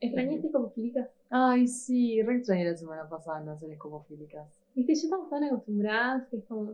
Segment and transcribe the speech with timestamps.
[0.00, 1.08] ¿Extrañaste como fílicas?
[1.30, 4.46] Ay, sí, re extrañé la semana pasada no hacer escopofílicas.
[4.74, 6.72] Viste, yo estamos tan acostumbradas que es como.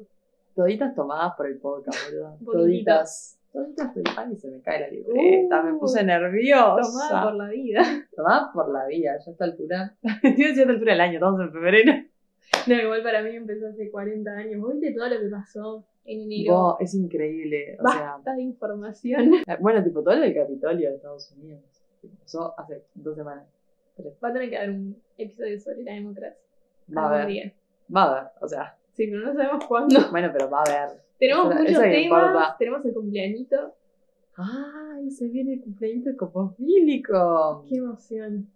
[0.54, 2.36] Toditas tomadas por el podcast, boludo.
[2.52, 3.38] Toditas.
[3.52, 4.18] Toditas, toditas.
[4.18, 6.80] Ay, se me cae la libreta, me Uh, puse nerviosa.
[6.82, 7.82] Tomada por la vida.
[8.16, 9.95] Tomada por la vida, ya a esta altura.
[10.23, 11.93] Estoy a esta altura del año, estamos en febrero.
[12.66, 14.61] No, igual para mí empezó hace 40 años.
[14.61, 16.54] ¿Vos viste todo lo que pasó en enero?
[16.54, 17.77] Vos, es increíble.
[17.82, 19.30] O sea, Basta de información.
[19.61, 21.61] bueno, tipo todo lo del Capitolio de Estados Unidos.
[22.03, 23.45] Que Pasó hace dos semanas.
[23.96, 24.14] Tres.
[24.23, 26.38] Va a tener que haber un episodio sobre la democracia.
[26.97, 27.52] Va a haber.
[27.95, 29.98] Va a haber, o sea, Sí, pero no sabemos cuándo.
[30.11, 31.01] bueno, pero va a haber.
[31.19, 32.59] Tenemos Eso- muchos eso temas.
[32.59, 33.75] Tenemos el cumpleañito.
[34.37, 35.11] ¡Ay!
[35.11, 37.65] Se viene el cumpleaños de copofílico.
[37.69, 38.48] Qué emoción.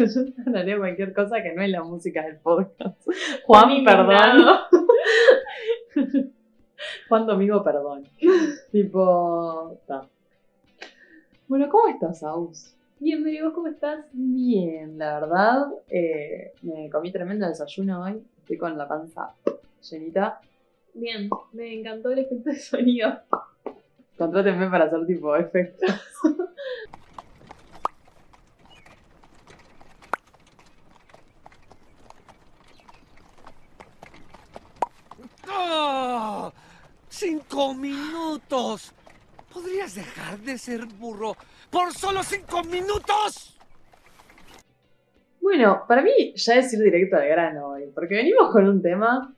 [0.14, 3.06] yo tarareo cualquier cosa que no es la música del podcast.
[3.44, 4.46] Juan, perdón.
[7.08, 8.08] Juan Domingo, perdón.
[8.72, 9.78] tipo.
[9.86, 10.08] ta.
[11.48, 12.76] Bueno, ¿cómo estás, Aus?
[12.98, 14.06] Bien, Mary, ¿vos cómo estás?
[14.12, 15.66] Bien, la verdad.
[15.88, 18.22] eh, me comí tremendo desayuno hoy.
[18.38, 19.34] Estoy con la panza
[19.90, 20.40] llenita.
[20.94, 23.10] Bien, me encantó el efecto de sonido.
[24.16, 25.90] Contrátenme para hacer tipo efectos.
[37.08, 38.92] ¡Cinco minutos!
[39.52, 41.36] ¿Podrías dejar de ser burro
[41.70, 43.58] por solo cinco minutos?
[45.40, 49.34] Bueno, para mí ya es ir directo al grano hoy, porque venimos con un tema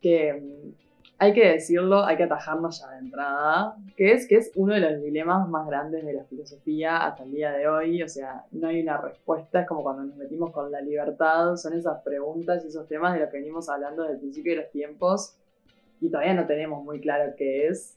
[0.00, 0.70] que mm,
[1.18, 4.80] hay que decirlo, hay que atajarnos ya de entrada, que es que es uno de
[4.80, 8.68] los dilemas más grandes de la filosofía hasta el día de hoy, o sea, no
[8.68, 12.68] hay una respuesta, es como cuando nos metimos con la libertad, son esas preguntas y
[12.68, 15.36] esos temas de los que venimos hablando desde el principio de los tiempos
[16.00, 17.96] y todavía no tenemos muy claro qué es,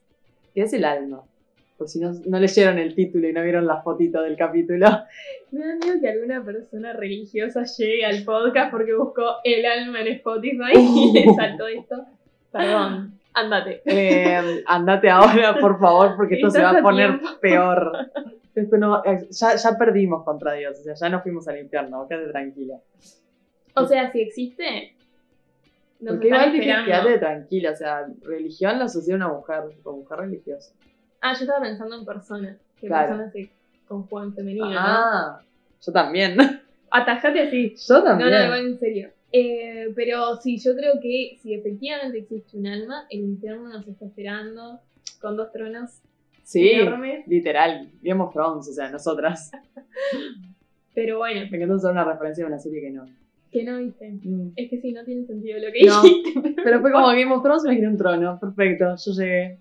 [0.53, 1.23] qué es el alma.
[1.77, 4.85] Por si no, no leyeron el título y no vieron la fotito del capítulo.
[5.51, 10.07] Me da miedo que alguna persona religiosa llegue al podcast porque buscó el alma en
[10.07, 12.05] Spotify y le saltó esto.
[12.51, 13.81] Perdón, andate.
[13.85, 17.39] Eh, andate ahora, por favor, porque esto se va a poner tiempo.
[17.39, 17.91] peor.
[18.55, 22.05] Esto no, eh, ya, ya perdimos contra Dios, o sea, ya nos fuimos al infierno,
[22.09, 22.75] quédate tranquila.
[23.75, 24.95] O sea, si existe,
[25.99, 29.91] nos Porque igual dije, quédate tranquila, o sea, religión la asocia a una mujer, tipo
[29.95, 30.73] mujer religiosa.
[31.21, 32.57] Ah, yo estaba pensando en personas.
[32.79, 33.07] Que Claro.
[33.09, 33.51] personas se
[33.87, 34.75] conjugan femenino, ¿no?
[34.79, 35.41] Ah,
[35.81, 36.37] yo también.
[36.91, 37.75] Atajate así.
[37.87, 38.29] Yo No, también.
[38.31, 39.09] no, igual en serio.
[39.31, 44.05] Eh, pero sí, yo creo que si efectivamente existe un alma, el infierno nos está
[44.05, 44.79] esperando
[45.21, 46.01] con dos tronos
[46.43, 47.27] sí, enormes.
[47.27, 49.51] literal, Game of Thrones, o sea, nosotras.
[50.95, 53.05] Pero bueno, Me encantó usar una referencia de una serie que no.
[53.51, 54.09] Que no viste.
[54.23, 54.51] Mm.
[54.55, 56.01] Es que sí, no tiene sentido lo que No.
[56.03, 56.53] dijiste.
[56.63, 59.57] Pero fue como Game of Thrones, me giré un trono, perfecto, yo llegué.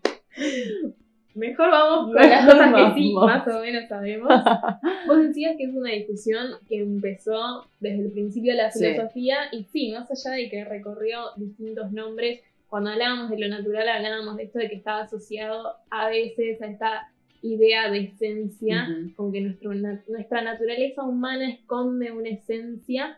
[1.34, 4.28] Mejor vamos con las cosas que sí, más o menos sabemos.
[5.06, 8.84] Vos decías que es una discusión que empezó desde el principio de la Sí.
[8.84, 13.88] filosofía y sí, más allá de que recorrió distintos nombres, cuando hablábamos de lo natural
[13.88, 17.08] hablábamos de esto de que estaba asociado a veces a esta
[17.42, 23.16] idea de esencia, como que nuestro na- nuestra naturaleza humana esconde una esencia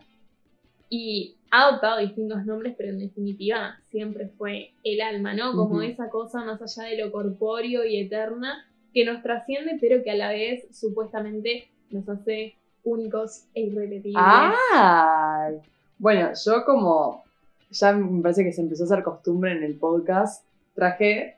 [0.90, 5.52] y ha adoptado distintos nombres, pero en definitiva siempre fue el alma, ¿no?
[5.52, 10.10] Como esa cosa más allá de lo corpóreo y eterna que nos trasciende, pero que
[10.10, 14.22] a la vez supuestamente nos hace únicos e irrepetibles.
[14.22, 15.60] ¡Ay!
[15.98, 17.24] Bueno, yo como
[17.70, 21.36] ya me parece que se empezó a hacer costumbre en el podcast, traje,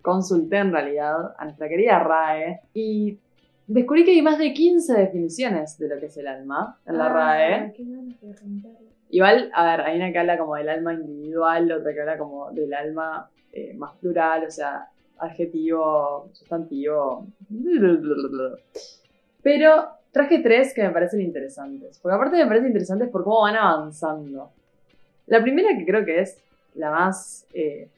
[0.00, 3.18] consulté en realidad a nuestra querida RAE y
[3.66, 7.06] descubrí que hay más de 15 definiciones de lo que es el alma en la
[7.06, 7.72] Ah, RAE.
[7.72, 7.84] qué.
[9.10, 12.50] Igual, a ver, hay una que habla como del alma individual, otra que habla como
[12.52, 14.88] del alma eh, más plural, o sea,
[15.18, 17.26] adjetivo, sustantivo.
[19.42, 21.98] Pero traje tres que me parecen interesantes.
[22.00, 24.50] Porque aparte me parecen interesantes por cómo van avanzando.
[25.26, 26.42] La primera que creo que es
[26.74, 27.88] la más eh,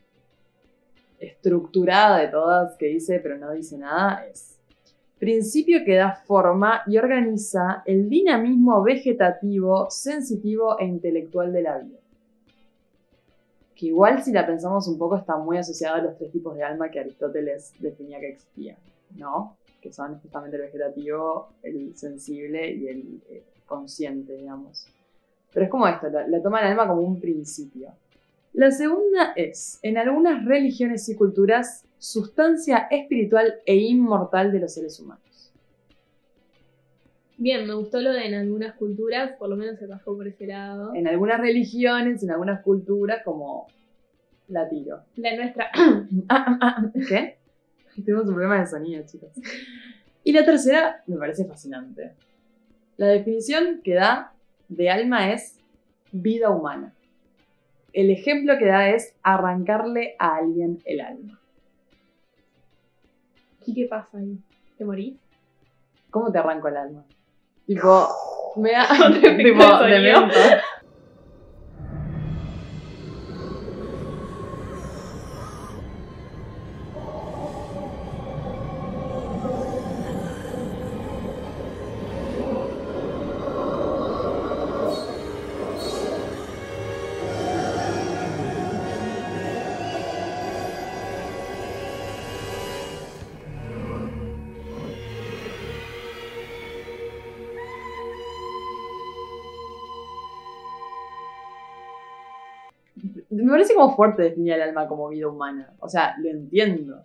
[1.19, 4.57] estructurada de todas, que dice pero no dice nada, es
[5.18, 11.98] principio que da forma y organiza el dinamismo vegetativo, sensitivo e intelectual de la vida.
[13.74, 16.62] Que igual si la pensamos un poco está muy asociada a los tres tipos de
[16.62, 18.76] alma que Aristóteles definía que existían,
[19.16, 19.56] ¿no?
[19.80, 24.86] que son justamente el vegetativo, el sensible y el eh, consciente, digamos.
[25.52, 27.90] Pero es como esto, la, la toma el alma como un principio.
[28.52, 34.98] La segunda es, en algunas religiones y culturas, sustancia espiritual e inmortal de los seres
[35.00, 35.52] humanos.
[37.36, 40.46] Bien, me gustó lo de en algunas culturas, por lo menos se bajó por ese
[40.46, 40.92] lado.
[40.94, 43.68] En algunas religiones, en algunas culturas, como
[44.48, 45.02] la tiro.
[45.16, 45.70] La nuestra.
[47.08, 47.36] ¿Qué?
[48.04, 49.30] Tenemos un problema de sonido, chicos.
[50.24, 52.12] Y la tercera me parece fascinante.
[52.96, 54.32] La definición que da
[54.68, 55.60] de alma es
[56.10, 56.92] vida humana.
[57.92, 61.40] El ejemplo que da es arrancarle a alguien el alma.
[63.68, 64.38] ¿Y qué pasa ahí?
[64.78, 65.14] ¿Te morís?
[66.10, 67.04] ¿Cómo te arranco el alma?
[67.66, 68.08] Tipo,
[68.56, 68.88] me da
[69.20, 70.60] tipo, de
[103.58, 105.72] parece como fuerte definir el alma como vida humana.
[105.81, 107.05] O sea, lo entiendo.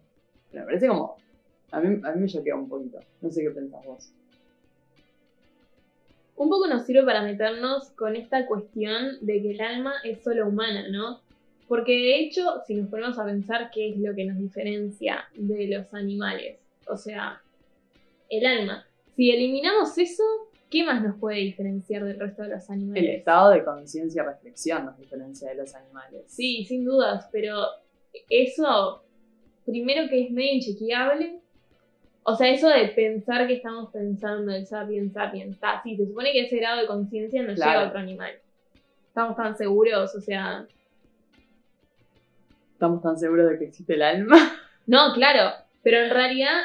[0.52, 1.18] Pero me parece como.
[1.72, 3.00] A mí, a mí me choquea un poquito.
[3.22, 4.12] No sé qué pensás vos.
[6.36, 10.48] Un poco nos sirve para meternos con esta cuestión de que el alma es solo
[10.48, 11.22] humana, ¿no?
[11.68, 15.68] Porque de hecho, si nos ponemos a pensar qué es lo que nos diferencia de
[15.68, 17.42] los animales, o sea,
[18.30, 18.86] el alma.
[19.16, 20.24] Si eliminamos eso,
[20.74, 23.04] ¿qué más nos puede diferenciar del resto de los animales?
[23.04, 26.24] El estado de conciencia y reflexión nos diferencia de los animales.
[26.26, 27.64] Sí, sin dudas, pero
[28.28, 29.04] eso,
[29.66, 31.40] primero que es medio inchequeable.
[32.24, 36.32] O sea, eso de pensar que estamos pensando, el sapiens sapiens, está, sí, se supone
[36.32, 37.72] que ese grado de conciencia no Claro.
[37.72, 38.32] llega a otro animal.
[39.10, 40.66] Estamos tan seguros, o sea.
[42.74, 44.38] ¿Estamos tan seguros de que existe el alma?
[44.88, 45.52] No, claro,
[45.84, 46.62] pero en realidad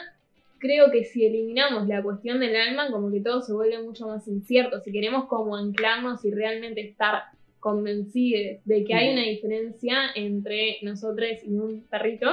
[0.58, 4.26] creo que si eliminamos la cuestión del alma, como que todo se vuelve mucho más
[4.28, 4.80] incierto.
[4.80, 7.22] Si queremos como anclarnos y realmente estar
[7.60, 12.26] convencidos de que hay una diferencia entre nosotros y un perrito,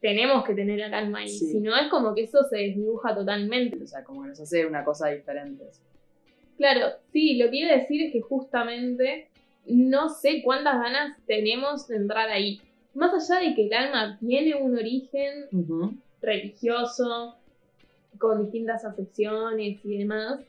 [0.00, 1.28] tenemos que tener el alma ahí.
[1.28, 1.52] Sí.
[1.52, 3.82] Si no, es como que eso se desdibuja totalmente.
[3.82, 5.64] O sea, como que nos hace una cosa diferente.
[6.56, 9.28] Claro, sí, lo que iba a decir es que justamente
[9.66, 12.60] no sé cuántas ganas tenemos de entrar ahí.
[12.94, 15.46] Más allá de que el alma tiene un origen.
[16.20, 17.36] Religioso,
[18.18, 20.40] con distintas acepciones y demás,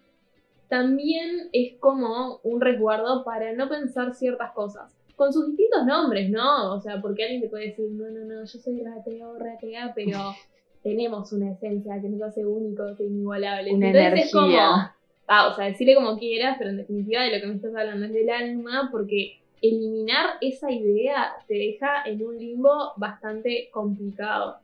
[0.67, 4.95] también es como un resguardo para no pensar ciertas cosas.
[5.15, 6.73] Con sus distintos nombres, ¿no?
[6.73, 10.17] O sea, porque alguien te puede decir, no, no, no, yo soy rateo, ratea, pero
[10.83, 13.73] tenemos una esencia que nos hace únicos e inigualables.
[13.73, 14.95] Una Entonces es como, energía.
[15.27, 18.05] ah, o sea, decirle como quieras, pero en definitiva de lo que me estás hablando
[18.05, 24.57] es del alma, porque eliminar esa idea te deja en un limbo bastante complicado.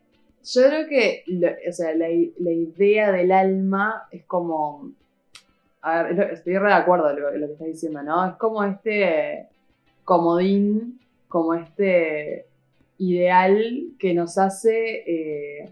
[0.45, 2.07] Yo creo que lo- o sea, la,
[2.39, 4.91] la idea del alma es como.
[5.81, 8.25] A ver, estoy re de acuerdo en lo que estás diciendo, ¿no?
[8.27, 9.47] Es como este
[10.03, 12.45] comodín, como este
[12.97, 15.69] ideal que nos hace eh,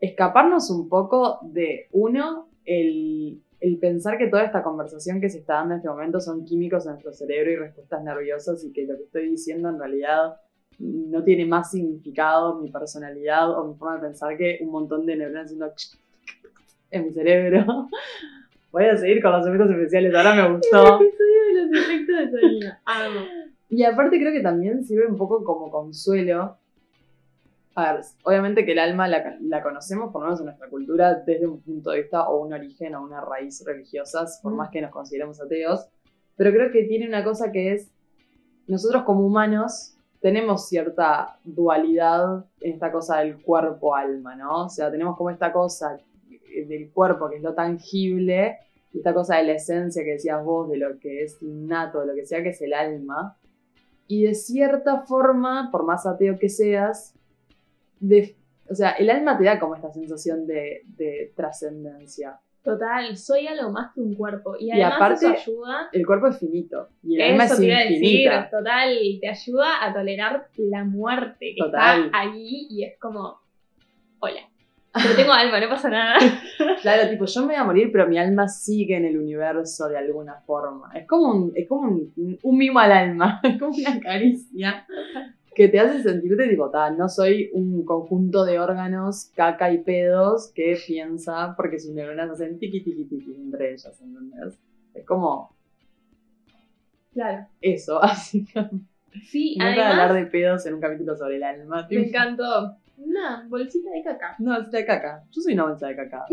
[0.00, 5.54] escaparnos un poco de, uno, el, el pensar que toda esta conversación que se está
[5.54, 8.96] dando en este momento son químicos en nuestro cerebro y respuestas nerviosas y que lo
[8.96, 10.36] que estoy diciendo en realidad
[10.80, 15.16] no tiene más significado mi personalidad o mi forma de pensar que un montón de
[15.16, 15.72] neuronas haciendo
[16.90, 17.88] en mi cerebro.
[18.72, 21.00] Voy a seguir con los efectos especiales, ahora me gustó.
[21.00, 22.72] episodio de los efectos de sonido.
[22.84, 23.20] Amo.
[23.68, 26.56] Y aparte creo que también sirve un poco como consuelo.
[27.74, 31.14] A ver, obviamente que el alma la, la conocemos, por lo menos en nuestra cultura,
[31.14, 34.80] desde un punto de vista o un origen o una raíz religiosas, por más que
[34.80, 35.86] nos consideremos ateos.
[36.36, 37.90] Pero creo que tiene una cosa que es,
[38.66, 44.66] nosotros como humanos tenemos cierta dualidad en esta cosa del cuerpo-alma, ¿no?
[44.66, 45.98] O sea, tenemos como esta cosa
[46.66, 48.58] del cuerpo que es lo tangible,
[48.92, 52.06] y esta cosa de la esencia que decías vos, de lo que es innato, de
[52.06, 53.36] lo que sea que es el alma.
[54.08, 57.14] Y de cierta forma, por más ateo que seas,
[58.68, 62.40] o sea, el alma te da como esta sensación de trascendencia.
[62.62, 64.54] Total, soy algo más que un cuerpo.
[64.58, 65.88] Y Y además aparte, eso ayuda.
[65.92, 68.50] El cuerpo es finito y el alma es te iba a decir, infinita.
[68.50, 72.04] total, te ayuda a tolerar la muerte que Total.
[72.06, 73.40] está ahí y es como,
[74.18, 74.40] hola,
[74.92, 76.18] pero tengo alma, no pasa nada.
[76.82, 79.98] Claro, tipo, yo me voy a morir, pero mi alma sigue en el universo de
[79.98, 80.90] alguna forma.
[80.94, 84.86] Es como un, es como un, un mimo al alma, es como una caricia.
[85.54, 90.52] Que te hace sentirte tipo, "Ta, no soy un conjunto de órganos, caca y pedos
[90.54, 94.58] que piensa porque sus neuronas hacen tiqui tiqui tiqui entre ellas, ¿entendés?
[94.94, 95.54] Es como
[97.12, 97.46] Claro.
[97.60, 98.64] eso, así que
[99.28, 101.86] Sí, nunca además hablar de pedos en un capítulo sobre el alma.
[101.90, 102.76] me encantó.
[102.96, 104.36] Una bolsita de caca.
[104.38, 105.24] No, bolsa de caca.
[105.32, 106.26] Yo soy una bolsa de caca.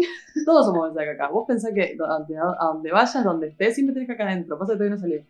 [0.45, 1.29] Todos somos bolsa de caca.
[1.31, 4.59] Vos pensás que a donde vayas, donde estés, siempre tenés caca adentro.
[4.59, 5.25] Pasa que todavía no salí.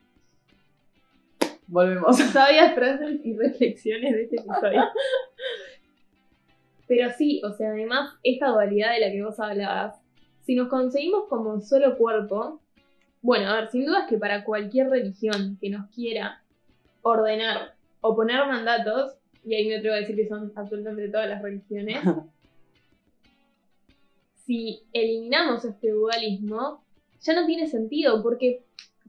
[1.68, 2.18] Volvemos.
[2.32, 4.84] Sabias frases y reflexiones de este episodio.
[6.88, 10.02] Pero sí, o sea, además, esta dualidad de la que vos hablabas,
[10.44, 12.62] si nos conseguimos como un solo cuerpo,
[13.22, 16.44] bueno, a ver, sin duda es que para cualquier religión que nos quiera
[17.02, 21.42] ordenar o poner mandatos, y ahí me atrevo a decir que son absolutamente todas las
[21.42, 22.00] religiones,
[24.46, 26.86] si eliminamos este dualismo,
[27.20, 28.64] ya no tiene sentido, porque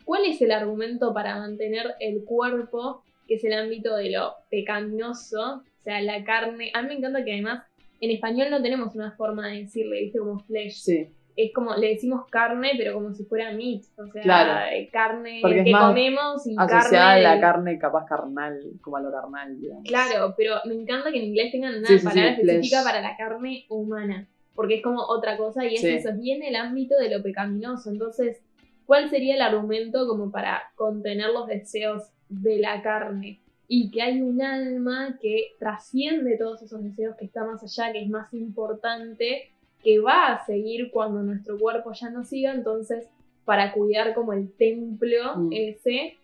[0.08, 5.62] ¿cuál es el argumento para mantener el cuerpo, que es el ámbito de lo pecaminoso?
[5.80, 6.70] O sea, la carne.
[6.74, 7.62] A mí me encanta que además
[8.00, 10.18] en español no tenemos una forma de decirle, ¿viste?
[10.18, 10.76] Como flesh.
[10.80, 11.08] Sí.
[11.36, 13.82] Es como, le decimos carne, pero como si fuera meat.
[13.98, 14.74] O sea, Claro.
[14.74, 17.26] eh, carne Porque que comemos y Asociada carne.
[17.26, 19.84] a la carne capaz carnal, como a lo carnal, digamos.
[19.84, 23.00] Claro, pero me encanta que en inglés tengan una Sí, sí, sí, palabra específica para
[23.02, 26.96] la carne humana, porque es como otra cosa y es eso, es bien el ámbito
[26.98, 27.90] de lo pecaminoso.
[27.90, 28.42] Entonces,
[28.88, 33.38] ¿cuál sería el argumento como para contener los deseos de la carne?
[33.68, 38.02] Y que hay un alma que trasciende todos esos deseos, que está más allá, que
[38.02, 39.50] es más importante,
[39.82, 43.06] que va a seguir cuando nuestro cuerpo ya no siga, entonces
[43.44, 45.50] para cuidar como el templo Mm.
[45.52, 46.16] ese,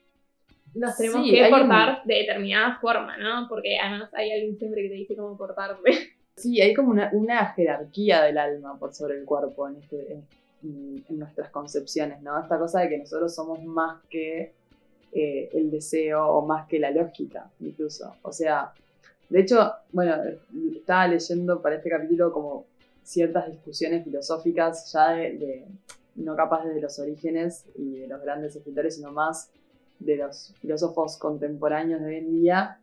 [0.74, 3.46] nos tenemos Sí, que hay un- portar de determinada forma, ¿no?
[3.46, 5.90] Porque además hay alguien siempre que te dice cómo portarte.
[6.36, 10.24] Sí, hay como una, una jerarquía del alma por sobre el cuerpo en, este, en,
[10.64, 12.40] en nuestras concepciones, ¿no?
[12.40, 14.52] Esta cosa de que nosotros somos más que
[15.12, 18.14] eh, el deseo o más que la lógica, incluso.
[18.22, 18.72] O sea,
[19.28, 20.16] de hecho, bueno,
[20.76, 22.64] estaba leyendo para este capítulo como
[23.02, 25.66] ciertas discusiones filosóficas ya de, de-
[26.16, 29.50] no capaz desde los orígenes y de los grandes escritores, sino más
[29.98, 32.78] de los filósofos contemporáneos de hoy en día,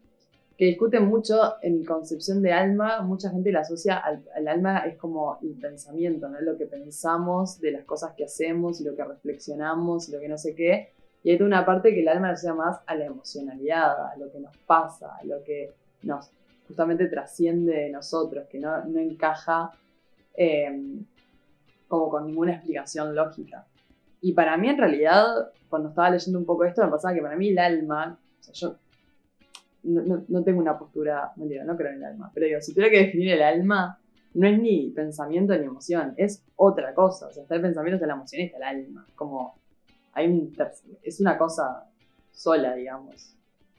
[0.62, 4.78] que discuten mucho en mi concepción de alma, mucha gente la asocia al, al alma
[4.86, 6.40] es como el pensamiento, ¿no?
[6.40, 10.54] Lo que pensamos de las cosas que hacemos lo que reflexionamos lo que no sé
[10.54, 10.90] qué.
[11.24, 14.32] Y hay toda una parte que el alma asocia más a la emocionalidad, a lo
[14.32, 15.72] que nos pasa, a lo que
[16.04, 16.30] nos
[16.68, 19.72] justamente trasciende de nosotros, que no, no encaja
[20.36, 20.80] eh,
[21.88, 23.66] como con ninguna explicación lógica.
[24.22, 25.26] Y para mí, en realidad,
[25.70, 28.54] cuando estaba leyendo un poco esto, me pasaba que para mí el alma, o sea,
[28.54, 28.76] yo
[29.84, 32.74] no, no- no tengo una postura, mentira, no creo en el alma, pero digo, si
[32.74, 34.00] tuviera que definir el alma,
[34.34, 37.28] no es ni pensamiento ni emoción, es otra cosa.
[37.28, 39.08] O sea, está el pensamiento, está la emoción y está el alma.
[39.16, 39.56] Como,
[40.14, 40.56] hay un
[41.04, 41.86] es una cosa
[42.32, 43.36] sola, digamos.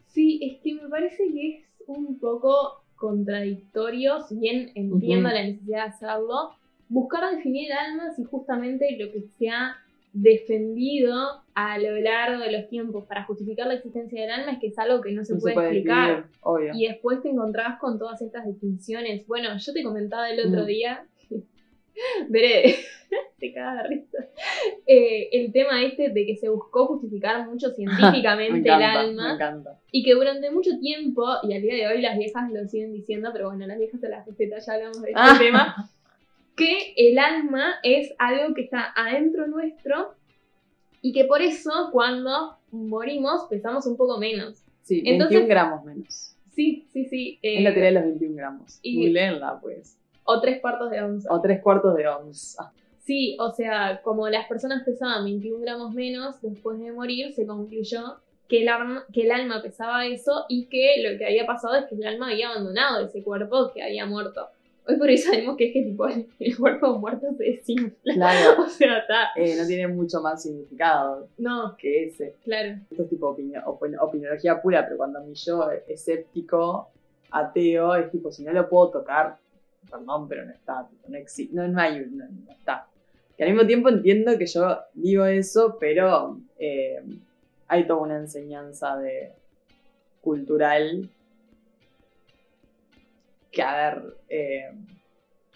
[0.09, 5.85] Sí, es que me parece que es un poco contradictorio, si bien entiendo la necesidad
[5.85, 6.51] de hacerlo,
[6.89, 9.77] buscar definir el alma si justamente lo que se ha
[10.13, 11.15] defendido
[11.55, 14.79] a lo largo de los tiempos para justificar la existencia del alma es que es
[14.79, 16.27] algo que no se No puede, explicar.
[16.45, 16.71] definir.
[16.75, 19.27] Y después te encontrabas con todas estas definiciones.
[19.27, 20.67] Bueno, yo te comentaba el otro Mm.
[20.67, 21.07] día,
[22.29, 22.75] veré,
[23.39, 24.19] te caga de risa,
[24.87, 29.35] Eh, el tema este de que se buscó justificar mucho me científicamente el alma me
[29.35, 29.79] encanta.
[29.91, 33.31] y que durante mucho tiempo, y al día de hoy las viejas lo siguen diciendo,
[33.33, 35.37] pero bueno, las viejas se las respeta, ya hablamos de este Ah.
[35.39, 35.77] tema,
[36.57, 40.15] que el alma es algo que está adentro nuestro
[41.01, 44.63] y que por eso cuando morimos pesamos un poco menos.
[44.83, 46.37] Sí, Entonces- 21 gramos menos.
[46.51, 47.39] Sí, sí, sí.
[47.43, 48.79] eh, es la teoría de los 21 gramos.
[48.83, 49.99] y- leenla, pues.
[50.25, 51.33] o tres cuartos de onza.
[51.35, 52.73] O tres cuartos de onza.
[53.01, 58.19] Sí, o sea, como las personas pesaban 21 gramos menos después de morir, se concluyó
[58.49, 58.69] que el,
[59.13, 62.31] que el alma pesaba eso y que lo que había pasado es que el alma
[62.31, 64.47] había abandonado ese cuerpo que había muerto.
[64.87, 66.07] Hoy por hoy sabemos que es que tipo
[66.39, 68.15] el, cuerpo muerto se desinfla.
[68.15, 69.29] Claro, O sea, está.
[69.37, 72.35] eh, no tiene mucho más significado No, que ese.
[72.45, 72.79] claro.
[72.91, 76.89] Esto es tipo opinio- opin- opiniología pura, pero cuando mi yo escéptico,
[77.31, 79.37] ateo, es tipo, si no lo puedo tocar,
[79.91, 82.87] perdón, pero no está, tipo, no existe, no, no hay, no, no está.
[83.37, 87.03] Que al mismo tiempo entiendo que yo digo eso, pero eh,
[87.69, 89.33] hay toda una enseñanza de
[90.21, 91.09] cultural
[93.53, 94.71] que, a ver, eh,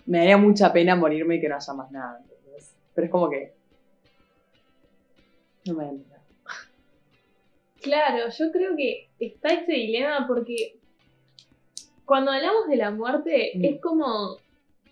[0.07, 2.77] me daría mucha pena morirme y que no haya más nada, ¿entendés?
[2.95, 3.53] Pero es como que...
[5.67, 6.17] No me da entender.
[7.83, 10.77] Claro, yo creo que está ese dilema porque
[12.05, 13.65] cuando hablamos de la muerte Mm.
[13.65, 14.37] es como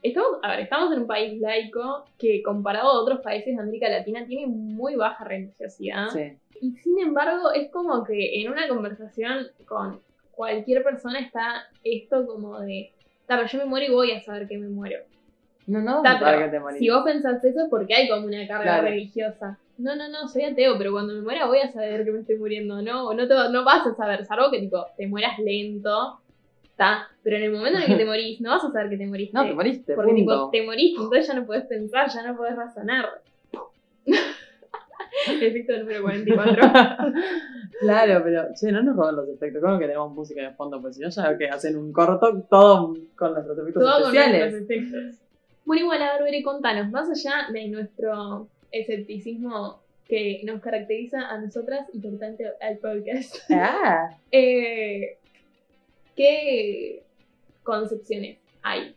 [0.03, 3.89] estamos, a ver, estamos en un país laico que comparado a otros países de América
[3.89, 6.37] Latina tiene muy baja religiosidad Sí.
[6.61, 10.01] y sin embargo es como que en una conversación con
[10.37, 12.93] cualquier persona está esto como de,
[13.27, 14.99] "Ta, pero yo me muero y voy a saber que me muero.
[15.67, 16.79] No, no Ta, pero que te morís.
[16.79, 18.83] si vos pensás eso es porque hay como una carga Claro.
[18.89, 19.59] religiosa.
[19.79, 22.37] No, no, no, soy ateo, pero cuando me muera voy a saber que me estoy
[22.37, 23.07] muriendo, ¿no?
[23.09, 26.21] O no, te, no vas a saber, salvo que tipo, te mueras lento,
[26.63, 27.09] ¿está?
[27.23, 29.07] Pero en el momento en el que te morís, no vas a saber que te
[29.07, 29.37] moriste.
[29.37, 30.51] No, te moriste, Porque tipo, punto.
[30.53, 33.09] te moriste, entonces ya no podés pensar, ya no podés razonar.
[35.41, 36.71] Efecto número 44.
[37.81, 39.63] claro, pero, che, no nos roban los efectos.
[39.63, 40.81] ¿Cómo que tenemos música de fondo?
[40.81, 44.53] Pues si no, ya que hacen un corto todo con nuestros efectos Todo con especiales.
[44.53, 45.21] nuestros efectos.
[45.65, 51.87] Bueno, igual, a ver, contanos, más allá de nuestro escepticismo que nos caracteriza a nosotras
[51.93, 55.17] y por tanto al podcast, Ah, eh,
[56.17, 57.03] ¿qué
[57.63, 58.95] concepciones hay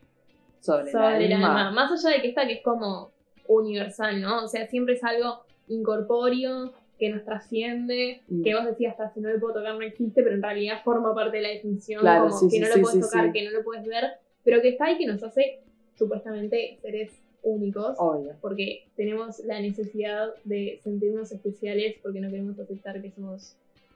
[0.59, 1.67] sobre, sobre el el alma.
[1.67, 1.71] alma?
[1.71, 3.11] Más allá de que esta que es como
[3.47, 4.43] universal, ¿no?
[4.43, 8.43] O sea, siempre es algo incorpóreo, que nos trasciende, Mm.
[8.43, 11.13] que vos decías hasta si no lo puedo tocar no existe, pero en realidad forma
[11.13, 13.25] parte de la definición, Claro, como sí, que sí, no sí, lo puedes sí, tocar,
[13.27, 13.31] sí.
[13.33, 14.03] que no lo puedes ver,
[14.43, 15.59] pero que está ahí, que nos hace
[15.95, 17.11] supuestamente seres
[17.43, 18.33] únicos, Obvio.
[18.41, 23.55] porque tenemos la necesidad de sentirnos especiales porque no queremos aceptar que somos...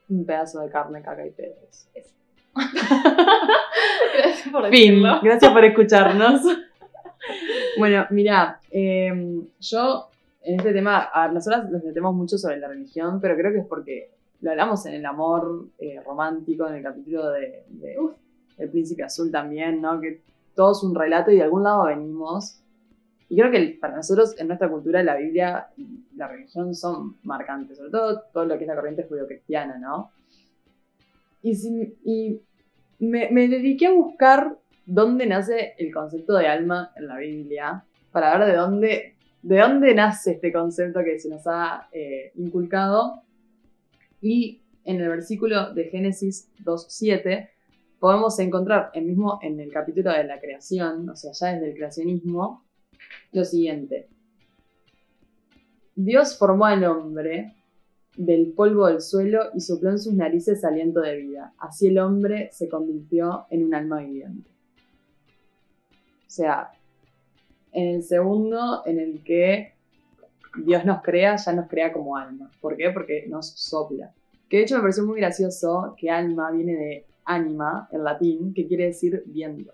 [0.10, 1.88] Un pedazo de carne, caca y pedos.
[4.18, 5.02] Gracias por Fin.
[5.24, 6.42] Gracias por escucharnos.
[7.78, 10.11] bueno, mira, eh, yo
[10.44, 13.66] este tema, a ver, nosotras nos metemos mucho sobre la religión, pero creo que es
[13.66, 18.14] porque lo hablamos en el amor eh, romántico, en el capítulo de, de Uf.
[18.58, 20.00] El Príncipe Azul también, ¿no?
[20.00, 20.22] Que
[20.56, 22.60] todo es un relato y de algún lado venimos.
[23.30, 27.78] Y creo que para nosotros, en nuestra cultura, la Biblia y la religión son marcantes,
[27.78, 30.12] sobre todo todo lo que es la corriente judio-cristiana, ¿no?
[31.42, 32.42] Y, si- y
[33.00, 38.38] me, me dediqué a buscar dónde nace el concepto de alma en la Biblia, para
[38.38, 43.24] ver de dónde, de dónde nace este concepto que se nos ha eh, inculcado.
[44.22, 47.50] Y en el versículo de Génesis 2.7
[48.00, 51.76] podemos encontrar, el mismo en el capítulo de la creación, o sea, ya desde el
[51.76, 52.64] creacionismo,
[53.32, 54.08] lo siguiente.
[55.96, 57.54] Dios formó al hombre
[58.18, 61.54] del polvo del suelo y sopló en sus narices aliento de vida.
[61.60, 64.50] Así el hombre se convirtió en un alma viviente.
[66.26, 66.72] O sea,
[67.72, 69.74] en el segundo en el que
[70.66, 72.52] Dios nos crea, ya nos crea como alma.
[72.60, 72.90] ¿Por qué?
[72.92, 74.14] Porque nos sopla.
[74.50, 78.68] Que de hecho me pareció muy gracioso que alma viene de anima en latín, que
[78.68, 79.74] quiere decir viento.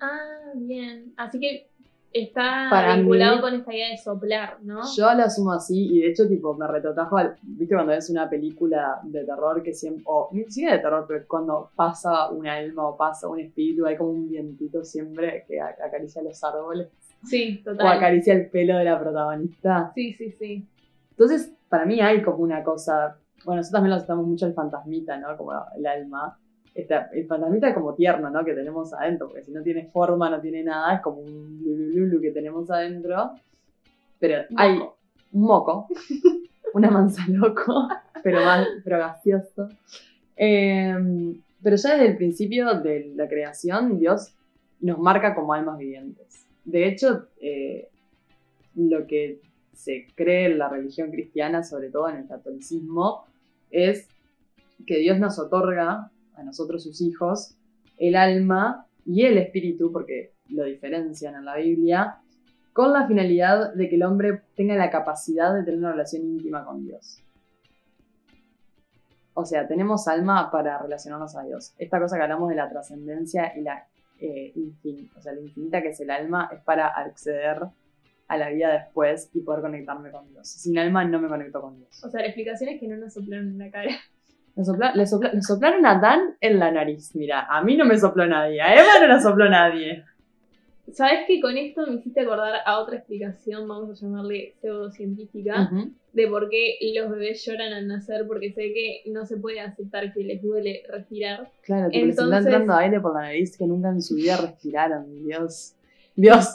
[0.00, 1.12] Ah, bien.
[1.16, 1.68] Así que
[2.12, 4.80] está Para vinculado mí- con esta idea de soplar, ¿no?
[4.96, 8.28] Yo lo asumo así y de hecho tipo me retrotrajo al, viste cuando ves una
[8.28, 12.88] película de terror que siempre, o ni siquiera de terror, pero cuando pasa un alma
[12.88, 16.88] o pasa un espíritu, hay como un vientito siempre que acaricia los árboles
[17.24, 17.86] Sí, o total.
[17.88, 19.90] acaricia el pelo de la protagonista.
[19.94, 20.66] Sí, sí, sí.
[21.10, 25.18] Entonces, para mí hay como una cosa, bueno, nosotros también lo asustamos mucho el fantasmita,
[25.18, 25.36] ¿no?
[25.36, 26.38] Como el alma.
[26.78, 28.44] Esta- el fantasmita es como tierno, ¿no?
[28.44, 32.20] Que tenemos adentro, porque si no tiene forma, no tiene nada, es como un lulululu
[32.20, 33.32] que tenemos adentro.
[34.20, 34.78] Pero hay
[35.32, 35.88] un moco,
[36.74, 37.88] una manza loco,
[38.22, 39.68] pero más, pero gaseoso.
[40.36, 40.94] Eh,
[41.62, 44.32] pero ya desde el principio de la creación, Dios
[44.80, 46.46] nos marca como almas vivientes.
[46.64, 47.88] De hecho, eh,
[48.76, 49.40] lo que
[49.72, 53.24] se cree en la religión cristiana, sobre todo en el catolicismo,
[53.72, 54.08] es
[54.86, 57.56] que Dios nos otorga a nosotros sus hijos
[57.98, 62.18] el alma y el espíritu, porque lo diferencian en la Biblia,
[62.72, 66.64] con la finalidad de que el hombre tenga la capacidad de tener una relación íntima
[66.64, 67.22] con Dios.
[69.34, 71.74] O sea, tenemos alma para relacionarnos a Dios.
[71.78, 73.86] Esta cosa que hablamos de la trascendencia y la
[74.20, 77.62] eh, infin- o sea, la infinita que es el alma es para acceder
[78.26, 80.48] a la vida después y poder conectarme con Dios.
[80.48, 82.04] Sin alma no me conecto con Dios.
[82.04, 83.90] O sea, la explicación es que no nos soplaron en cara.
[84.58, 87.14] Le, sopla- le sopla- le soplaron a Dan en la nariz.
[87.14, 88.60] Mira, a mí no me sopló nadie.
[88.60, 90.04] A Eva no la sopló nadie.
[90.92, 95.70] ¿Sabes que con esto me hiciste acordar a otra explicación, vamos a llamarle pseudocientífica,
[96.12, 98.26] de por qué los bebés lloran al nacer?
[98.26, 101.50] Porque sé que no se puede aceptar que les duele respirar.
[101.62, 104.38] Claro, tipo, les está Entonces- entrando aire por la nariz que nunca en su vida
[104.38, 105.24] respiraron.
[105.24, 105.74] Dios.
[106.16, 106.48] Dios.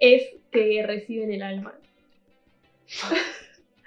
[0.00, 1.72] Es que reciben el alma.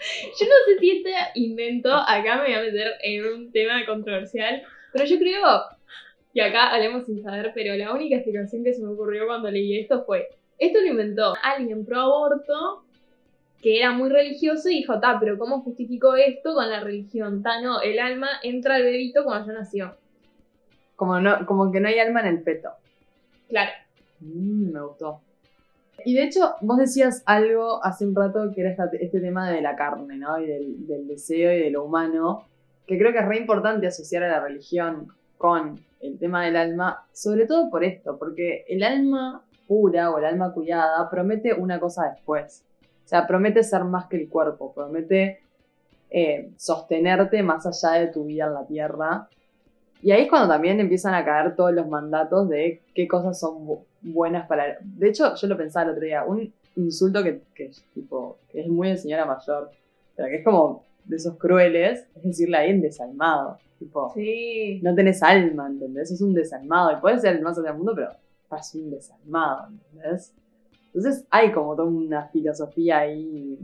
[0.40, 4.64] yo no sé si este invento, acá me voy a meter en un tema controversial,
[4.92, 5.62] pero yo creo,
[6.34, 9.80] y acá hablemos sin saber, pero la única explicación que se me ocurrió cuando leí
[9.80, 12.86] esto fue, esto lo inventó alguien pro aborto
[13.62, 17.42] que era muy religioso y dijo, ta, pero ¿cómo justificó esto con la religión?
[17.42, 19.96] Ta, no, el alma entra al bebito cuando ya nació.
[20.96, 22.70] Como, no, como que no hay alma en el feto.
[23.50, 23.72] Claro.
[24.20, 25.22] Mm, me gustó.
[26.04, 29.76] Y de hecho, vos decías algo hace un rato que era este tema de la
[29.76, 30.40] carne, ¿no?
[30.40, 32.48] Y del, deseo y de lo humano.
[32.86, 37.06] que creo que es re importante asociar a la religión con el tema del alma,
[37.12, 42.10] sobre todo por esto, porque el alma pura o el alma cuidada promete una cosa
[42.10, 42.64] después.
[43.06, 45.40] O sea, promete ser más que el cuerpo, promete
[46.10, 49.28] eh, sostenerte más allá de tu vida en la tierra.
[50.02, 53.68] Y ahí es cuando también empiezan a caer todos los mandatos de qué cosas son
[54.14, 54.78] buenas para...
[54.82, 58.62] De hecho, yo lo pensaba el otro día, un insulto que, que es, tipo, que
[58.62, 59.72] es muy de señora mayor,
[60.16, 63.58] pero que es como de esos crueles, es decirle a alguien desalmado.
[63.80, 64.80] Tipo, Sí.
[64.84, 66.12] no tenés alma, ¿entendés?
[66.12, 66.92] Es un desalmado.
[66.98, 68.12] Y puede ser el más allá del mundo, pero
[68.58, 70.34] es un desalmado, ¿entendés?
[70.94, 73.60] Entonces hay como toda una filosofía ahí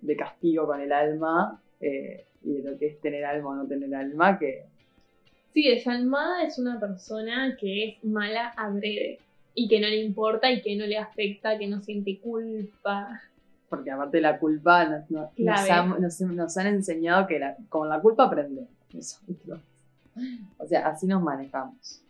[0.00, 3.66] de castigo con el alma eh, y de lo que es tener alma o no
[3.66, 4.64] tener alma, que
[5.52, 9.18] Sí, desalmada es una persona que es mala adrede
[9.54, 13.20] y que no le importa y que no le afecta, que no siente culpa.
[13.68, 17.56] porque aparte de la culpa nos, nos- nos han, nos- nos han enseñado que la-
[17.68, 19.60] con la culpa aprendemos nosotros.
[20.58, 22.02] O sea, así nos manejamos.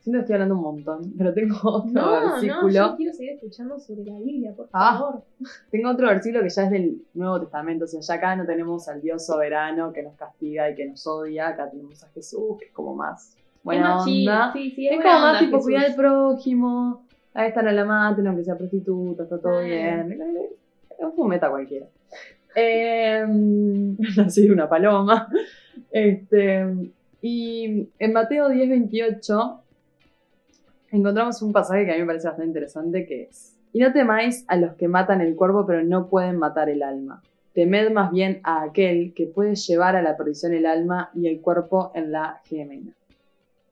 [0.00, 2.68] Siento que estoy hablando un montón, pero tengo otro No, no, versículo.
[2.72, 4.96] yo quiero seguir escuchando sobre la Biblia, por Ah.
[4.98, 5.22] favor.
[5.70, 7.84] Tengo otro versículo que ya es del Nuevo Testamento.
[7.84, 11.06] O sea, ya acá no tenemos al Dios soberano que nos castiga y que nos
[11.06, 11.48] odia.
[11.48, 14.52] Acá tenemos a Jesús, que es como más Es buena chill, onda.
[14.52, 17.04] Sí, sí, Es buena como más tipo cuidar al prójimo.
[17.34, 19.62] A esta no la maten, aunque sea prostituta, está todo Ah.
[19.62, 20.18] bien.
[20.90, 21.86] Es un fumeta cualquiera.
[22.54, 23.24] Eh,
[24.16, 25.28] nací de una paloma.
[25.92, 26.66] Este,
[27.22, 29.60] y en Mateo 10, 28
[30.90, 34.44] encontramos un pasaje que a mí me parece bastante interesante que es Y no temáis
[34.48, 37.22] a los que matan el cuerpo pero no pueden matar el alma.
[37.54, 41.40] Temed más bien a aquel que puede llevar a la perdición el alma y el
[41.40, 42.92] cuerpo en la gemena.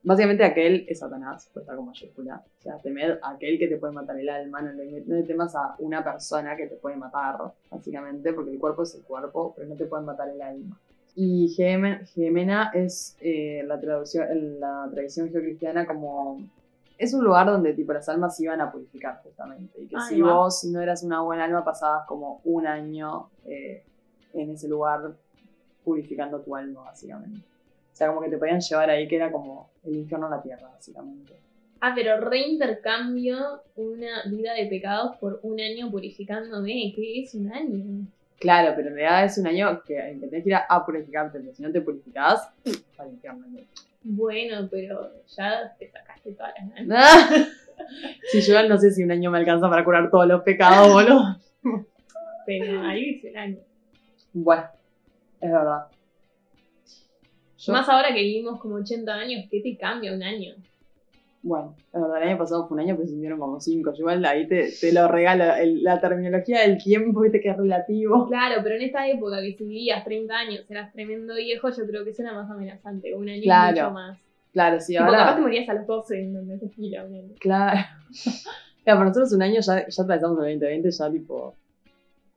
[0.03, 2.43] Básicamente aquel es Satanás, puesta con mayúscula.
[2.61, 5.23] O sea, temed a aquel que te puede matar el alma, no le, no le
[5.25, 7.37] temas a una persona que te puede matar,
[7.71, 10.79] básicamente, porque el cuerpo es el cuerpo, pero no te pueden matar el alma.
[11.17, 14.27] Y Geme- Gemena es eh, la, traducción,
[14.61, 16.41] la tradición geocristiana como...
[16.99, 19.81] Es un lugar donde tipo las almas se iban a purificar justamente.
[19.81, 23.85] Y que si vos no eras una buena alma pasabas como un año eh,
[24.33, 25.15] en ese lugar
[25.85, 27.41] purificando tu alma, básicamente.
[27.41, 30.43] O sea, como que te podían llevar ahí, que era como el infierno en la
[30.43, 31.35] tierra, básicamente.
[31.81, 36.93] Ah, pero reintercambio una vida de pecados por un año purificándome.
[36.95, 38.07] ¿Qué es un año?
[38.39, 41.39] Claro, pero en realidad es un año que, que tenés que ir a, a purificarte,
[41.39, 42.49] porque si no te purificás,
[42.99, 43.47] al infierno.
[44.09, 47.49] Bueno, pero ya te sacaste todas las ganas.
[48.31, 51.37] si yo no sé si un año me alcanza para curar todos los pecados, boludo.
[52.47, 53.59] Pero ahí dice el año.
[54.33, 54.63] Bueno,
[55.41, 55.87] es verdad.
[57.59, 60.55] Yo- Más ahora que vivimos como 80 años, ¿qué te cambia un año?
[61.49, 63.93] Bueno, es verdad, el año pasado fue un año, pero se sintieron como cinco.
[63.93, 65.45] Yo igual ahí te, te lo regalo.
[65.55, 68.27] el- la terminología del tiempo, viste que es relativo.
[68.27, 72.03] Claro, pero en esta época que si vivías 30 años eras tremendo viejo, yo creo
[72.03, 73.15] que eso era más amenazante.
[73.15, 73.73] Un año Claro.
[73.83, 74.19] mucho más.
[74.53, 75.41] Claro, sí, Tipo, capaz te ahora.
[75.43, 77.35] morías a los 12 en donde se un año.
[77.39, 77.81] Claro.
[78.85, 81.55] Claro, para nosotros un año ya, ya atravesamos el 2020, ya tipo.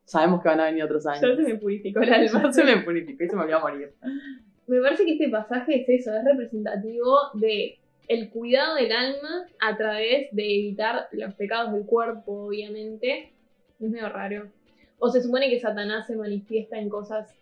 [0.06, 1.22] Sabemos que van a venir otros años.
[1.22, 2.42] Ya se me purificó el alma.
[2.46, 3.94] Ya se me purificó y se me olvidó morir.
[4.68, 7.78] Me parece que este pasaje es eso, es representativo de
[8.10, 13.32] el cuidado del alma a través de evitar los pecados del cuerpo, obviamente.
[13.80, 14.48] Es medio raro.
[14.98, 17.34] O se supone que Satanás se manifiesta en cosas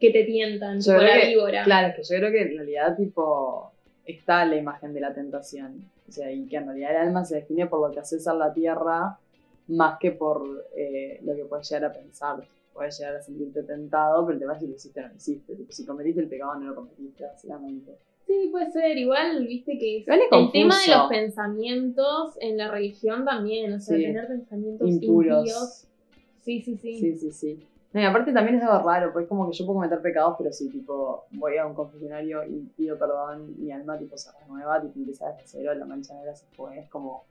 [0.00, 1.64] que te tientan, Yo creo la que- víbora.
[1.64, 3.72] Claro, es que yo creo que en realidad, tipo,
[4.06, 5.84] está la imagen de la tentación.
[6.08, 8.38] O sea, y que en realidad el alma se define por lo que haces en
[8.38, 9.18] la tierra
[9.68, 12.36] más que por eh, lo que puedes llegar a pensar.
[12.72, 15.16] Puedes llegar a sentirte tentado, pero el tema es si lo hiciste o no lo
[15.16, 15.56] hiciste.
[15.68, 17.92] Si cometiste el pecado, no lo cometiste, básicamente.
[18.26, 18.96] Sí, puede ser.
[18.96, 23.72] Igual, viste que es el tema de los pensamientos en la religión también.
[23.74, 24.04] O sea, Sí.
[24.04, 25.38] tener pensamientos Impuros.
[25.40, 25.88] impíos.
[26.42, 26.98] Sí, sí, sí.
[26.98, 27.66] Sí, sí, sí.
[27.92, 30.36] No, y aparte también es algo raro, porque es como que yo puedo cometer pecados,
[30.38, 34.80] pero si tipo voy a un confesionario y pido perdón, mi alma tipo se renueva,
[34.80, 37.24] tipo empieza desde cero, la mancha negra se fue, es como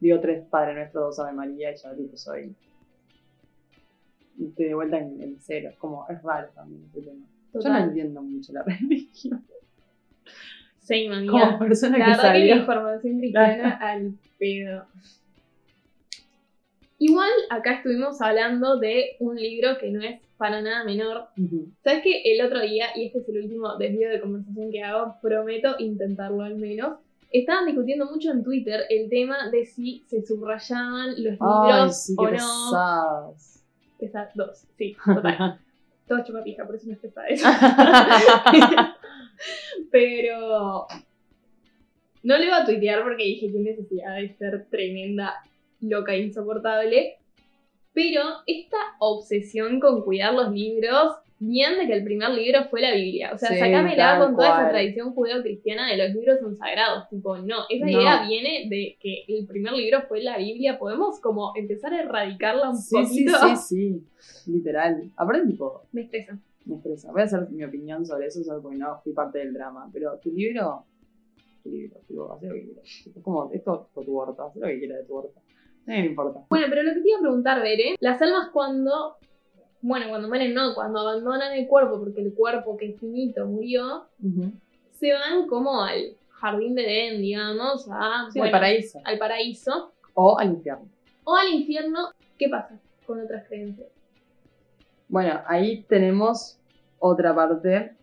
[0.00, 2.54] digo tres Padre Nuestro, dos Ave María y ya tipo soy
[4.38, 7.26] y estoy de vuelta en, en cero, es como, es raro también ese tema.
[7.52, 9.44] Yo no entiendo mucho la religión.
[10.94, 11.32] Amiga.
[11.32, 12.56] Como persona La que verdad que la salió.
[12.56, 14.84] información cristiana al pedo.
[16.98, 21.28] Igual acá estuvimos hablando de un libro que no es para nada menor.
[21.82, 25.16] ¿Sabes que el otro día, y este es el último desvío de conversación que hago,
[25.22, 26.98] prometo intentarlo al menos,
[27.30, 32.14] estaban discutiendo mucho en Twitter el tema de si se subrayaban los Ay, libros sí,
[32.18, 32.36] o qué no.
[32.36, 33.62] pesados.
[33.98, 35.58] Esas dos, sí, total.
[36.06, 37.46] Todo chupapija, por eso no es pesada eso.
[39.90, 40.86] Pero
[42.22, 45.34] no lo iba a tuitear porque dije qué necesidad de ser tremenda,
[45.80, 47.16] loca e insoportable.
[47.92, 52.94] Pero esta obsesión con cuidar los libros bien de que el primer libro fue la
[52.94, 53.32] Biblia.
[53.34, 57.08] O sea, Sí, sacámela con toda esa tradición judeo-cristiana de los libros son sagrados.
[57.08, 57.90] Tipo, no, esa No.
[57.90, 60.78] idea viene de que el primer libro fue la Biblia.
[60.78, 63.56] Podemos como empezar a erradicarla un Sí, sí, poquito.
[63.56, 64.02] sí,
[64.46, 64.46] sí.
[64.52, 65.10] Literal.
[65.16, 66.38] Aparte, tipo, Me estresa.
[66.66, 67.10] Me estresa.
[67.12, 69.88] Voy a hacer mi opinión sobre eso, solo porque no fui parte del drama.
[69.92, 70.84] Pero tu libro,
[71.62, 72.84] tu libro, tipo, haz lo que quieras.
[73.16, 75.40] Es como, esto es tu huerta, haz lo que quieras de tu huerta.
[75.40, 76.40] A nadie le importa.
[76.50, 79.16] Bueno, pero lo que te iba a preguntar, Bere, las almas cuando,
[79.80, 84.04] bueno, cuando mueren no, cuando abandonan el cuerpo, porque el cuerpo que es finito murió,
[84.92, 88.98] se van como al jardín de Edén, digamos, a, Sí, bueno, al paraíso.
[89.04, 90.88] al paraíso O al infierno.
[91.24, 92.08] o al infierno.
[92.38, 93.88] ¿Qué pasa con otras creencias?
[95.10, 96.56] Bueno, ahí tenemos
[97.00, 97.96] otra parte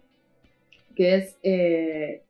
[0.94, 2.22] que es, eh,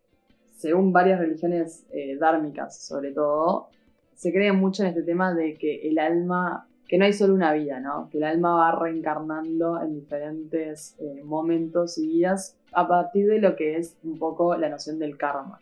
[0.56, 3.70] según varias religiones eh, dármicas sobre todo,
[4.14, 7.54] se cree mucho en este tema de que el alma, que no hay solo una
[7.54, 8.08] vida, ¿no?
[8.12, 13.56] Que el alma va reencarnando en diferentes eh, momentos y vidas a partir de lo
[13.56, 15.60] que es un poco la noción del karma,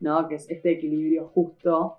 [0.00, 0.26] ¿no?
[0.26, 1.97] Que es este equilibrio justo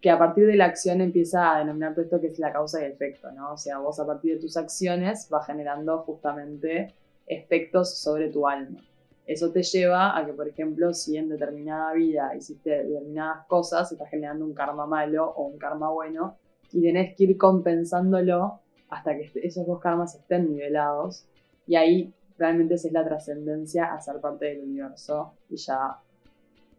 [0.00, 2.84] que a partir de la acción empieza a denominar esto que es la causa y
[2.84, 3.52] efecto, ¿no?
[3.52, 6.94] O sea, vos a partir de tus acciones vas generando justamente
[7.26, 8.80] efectos sobre tu alma.
[9.26, 14.08] Eso te lleva a que, por ejemplo, si en determinada vida hiciste determinadas cosas, estás
[14.08, 16.36] generando un karma malo o un karma bueno,
[16.72, 21.26] y tenés que ir compensándolo hasta que esos dos karmas estén nivelados,
[21.66, 25.98] y ahí realmente esa es la trascendencia a ser parte del universo y ya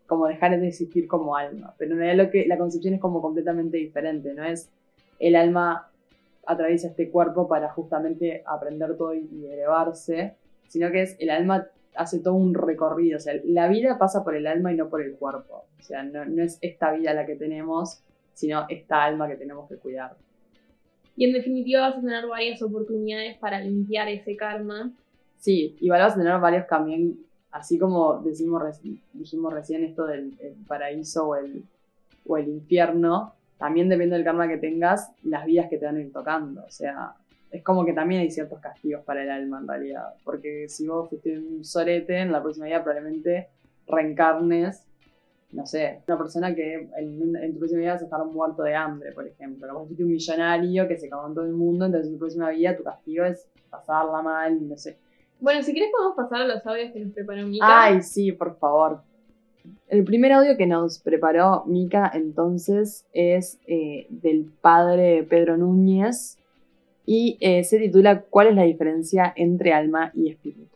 [0.09, 1.73] como dejar de existir como alma.
[1.77, 4.69] Pero en realidad lo que, la concepción es como completamente diferente, no es
[5.19, 5.89] el alma
[6.45, 10.33] atraviesa este cuerpo para justamente aprender todo y, y elevarse,
[10.67, 14.35] sino que es el alma hace todo un recorrido, o sea, la vida pasa por
[14.35, 17.25] el alma y no por el cuerpo, o sea, no, no es esta vida la
[17.25, 18.01] que tenemos,
[18.33, 20.15] sino esta alma que tenemos que cuidar.
[21.17, 24.93] Y en definitiva vas a tener varias oportunidades para limpiar ese karma.
[25.37, 27.19] Sí, igual vas a tener varios también,
[27.51, 31.63] así como decimos, reci- dijimos recién esto del el paraíso o el,
[32.27, 36.01] o el infierno, también depende del karma que tengas, las vidas que te van a
[36.01, 36.63] ir tocando.
[36.63, 37.13] O sea,
[37.51, 40.13] es como que también hay ciertos castigos para el alma en realidad.
[40.23, 43.49] Porque si vos fuiste un sorete, en la próxima vida probablemente
[43.87, 44.85] reencarnes,
[45.51, 49.11] no sé, una persona que en, tu próxima vida vas a estar muerto de hambre,
[49.11, 49.73] por ejemplo.
[49.73, 52.51] Vos fuiste un millonario que se cagó en todo el mundo, entonces en tu próxima
[52.51, 54.97] vida tu castigo es pasarla mal, no sé.
[55.39, 57.83] Bueno, si querés podemos pasar a los audios que nos preparó Mika.
[57.83, 59.01] Ay, sí, por favor.
[59.87, 66.37] El primer audio que nos preparó Mika entonces es eh, del padre Pedro Núñez
[67.05, 70.75] y eh, se titula ¿Cuál es la diferencia entre alma y espíritu?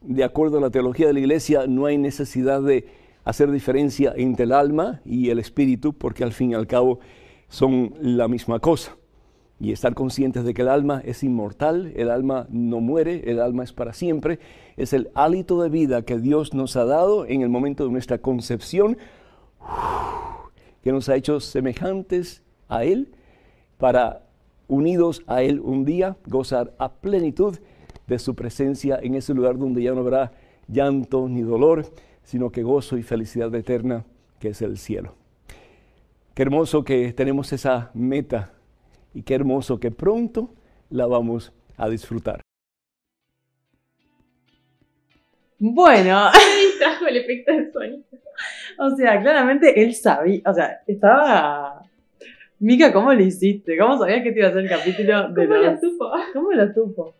[0.00, 2.86] De acuerdo a la teología de la iglesia, no hay necesidad de
[3.24, 7.00] hacer diferencia entre el alma y el espíritu, porque al fin y al cabo
[7.48, 8.96] son la misma cosa.
[9.58, 13.64] Y estar conscientes de que el alma es inmortal, el alma no muere, el alma
[13.64, 14.38] es para siempre,
[14.76, 18.18] es el hálito de vida que Dios nos ha dado en el momento de nuestra
[18.18, 18.98] concepción,
[20.82, 23.14] que nos ha hecho semejantes a Él,
[23.78, 24.22] para
[24.68, 27.58] unidos a Él un día gozar a plenitud
[28.06, 30.32] de su presencia en ese lugar donde ya no habrá
[30.68, 31.86] llanto ni dolor,
[32.24, 34.04] sino que gozo y felicidad eterna
[34.38, 35.14] que es el cielo.
[36.34, 38.52] Qué hermoso que tenemos esa meta
[39.16, 40.50] y qué hermoso que pronto
[40.90, 42.42] la vamos a disfrutar.
[45.58, 48.04] Bueno, Me distrajo el efecto del sonido.
[48.78, 51.82] o sea, claramente él sabía, o sea, estaba...
[52.58, 53.78] Mika, ¿cómo lo hiciste?
[53.78, 56.10] ¿Cómo sabías que te iba a hacer el capítulo de ¿Cómo lo supo?
[56.34, 57.14] ¿Cómo lo supo?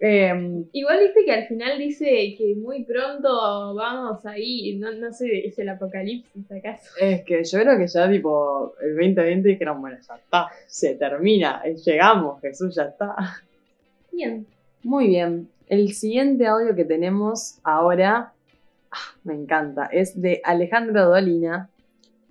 [0.00, 5.46] Eh, Igual viste que al final dice que muy pronto vamos ahí, no, no sé,
[5.46, 6.90] es el apocalipsis acaso.
[7.00, 11.62] Es que yo creo que ya tipo el 2020 dijeron, bueno, ya está, se termina,
[11.64, 13.14] eh, llegamos, Jesús, ya está.
[14.12, 14.46] Bien.
[14.82, 18.32] Muy bien, el siguiente audio que tenemos ahora,
[18.90, 21.70] ah, me encanta, es de Alejandro Dolina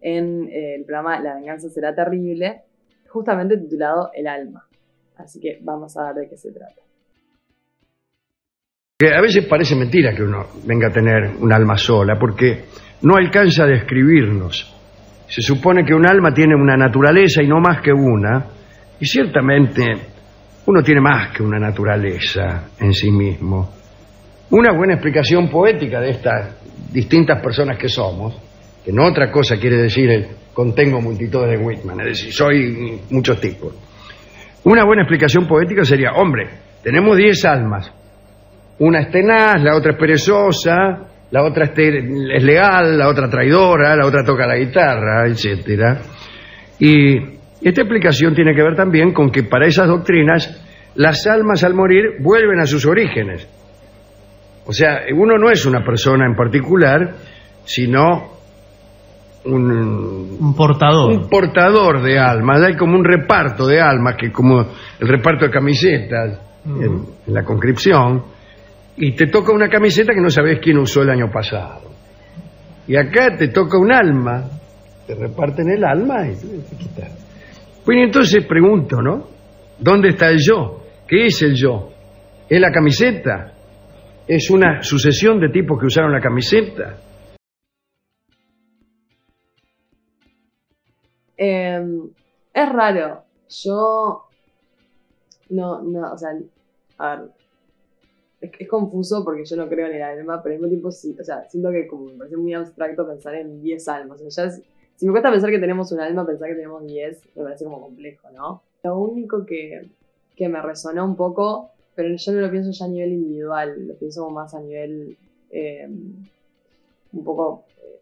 [0.02, 2.62] en eh, el programa La venganza será terrible,
[3.08, 4.68] justamente titulado El alma.
[5.16, 6.83] Así que vamos a ver de qué se trata.
[9.04, 12.64] Que a veces parece mentira que uno venga a tener un alma sola, porque
[13.02, 14.74] no alcanza a describirnos.
[15.28, 18.46] Se supone que un alma tiene una naturaleza y no más que una,
[18.98, 19.84] y ciertamente
[20.68, 23.74] uno tiene más que una naturaleza en sí mismo.
[24.52, 26.56] Una buena explicación poética de estas
[26.94, 28.40] distintas personas que somos,
[28.86, 33.38] que no otra cosa quiere decir el contengo multitudes de Whitman, es decir, soy muchos
[33.42, 33.74] tipos.
[34.64, 36.48] Una buena explicación poética sería, hombre,
[36.82, 37.92] tenemos diez almas,
[38.86, 41.98] una es tenaz, la otra es perezosa, la otra es, te-
[42.38, 46.00] es leal, la otra traidora, la otra toca la guitarra, etcétera.
[46.80, 47.18] Y,
[47.62, 50.62] esta explicación tiene que ver también con que para esas doctrinas
[50.96, 53.48] las almas al morir vuelven a sus orígenes.
[54.66, 57.16] O sea, uno no es una persona en particular,
[57.64, 58.34] sino
[59.46, 61.12] un, Un portador.
[61.14, 62.62] un portador de almas.
[62.62, 64.60] Hay como un reparto de almas, que como
[65.00, 68.24] el reparto de camisetas en, en la conscripción,
[68.98, 71.92] y te toca una camiseta que no sabes quién usó el año pasado.
[72.88, 74.44] Y acá te toca un alma,
[75.08, 77.12] te reparten el alma y te, quitan.
[77.84, 79.28] Pues entonces pregunto, ¿no?
[79.80, 80.84] ¿Dónde está el yo?
[81.08, 81.90] ¿Qué es el yo?
[82.48, 83.54] ¿Es la camiseta?
[84.28, 86.98] ¿Es una sucesión de tipos que usaron la camiseta?
[91.38, 91.82] Eh,
[92.54, 93.24] es raro.
[93.50, 94.24] Yo.
[95.50, 96.30] No, no, o sea.
[97.00, 97.43] A ver.
[98.44, 101.16] Es, es confuso porque yo no creo en el alma, pero al mismo tiempo sí.
[101.20, 104.22] O sea, siento que como me parece muy abstracto pensar en 10 almas.
[104.22, 104.56] O sea, ya
[104.96, 107.82] si me cuesta pensar que tenemos un alma, pensar que tenemos 10 me parece como
[107.82, 108.62] complejo, ¿no?
[108.84, 109.90] Lo único que,
[110.36, 113.94] que me resonó un poco, pero yo no lo pienso ya a nivel individual, lo
[113.96, 115.18] pienso más a nivel.
[115.52, 115.88] eh,
[117.14, 117.64] un poco.
[117.82, 118.00] eh,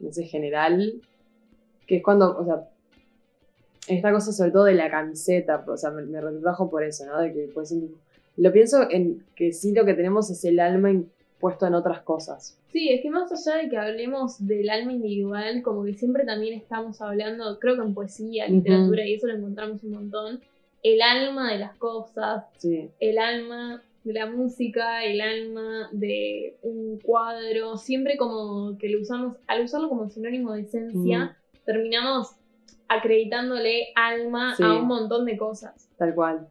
[0.00, 0.94] no sé, general.
[1.86, 2.68] Que es cuando, o sea,
[3.86, 7.20] esta cosa sobre todo de la camiseta, o sea, me, me retrajo por eso, ¿no?
[7.20, 7.98] De que puede ser tipo-
[8.36, 12.58] Lo pienso en que sí lo que tenemos es el alma impuesto en otras cosas.
[12.72, 16.54] Sí, es que más allá de que hablemos del alma individual, como que siempre también
[16.54, 20.40] estamos hablando, creo que en poesía, literatura, y eso lo encontramos un montón,
[20.82, 26.98] el alma de las cosas, Sí, el alma de la música, el alma de un
[26.98, 32.32] cuadro, siempre como que lo usamos, al usarlo como sinónimo de esencia, terminamos
[32.88, 34.62] acreditándole alma Sí.
[34.62, 35.88] a un montón de cosas.
[35.96, 36.48] tal cual,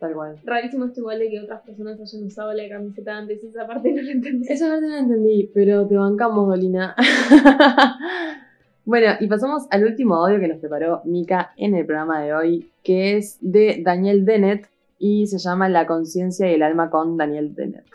[0.00, 0.40] tal cual.
[0.44, 4.02] Rarísimo esto igual de que otras personas hayan usado la camiseta antes, esa parte no
[4.02, 4.48] la entendí.
[4.48, 6.96] Esa parte no la entendí, pero te bancamos, Dolina.
[8.84, 12.72] bueno, y pasamos al último audio que nos preparó Mika en el programa de hoy,
[12.82, 17.54] que es de Daniel Dennett y se llama La conciencia y el alma con Daniel
[17.54, 17.86] Dennett.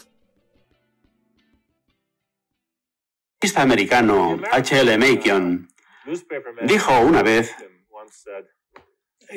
[3.39, 4.97] periodista americano H.L.
[4.97, 5.67] Macon
[6.65, 7.53] dijo una vez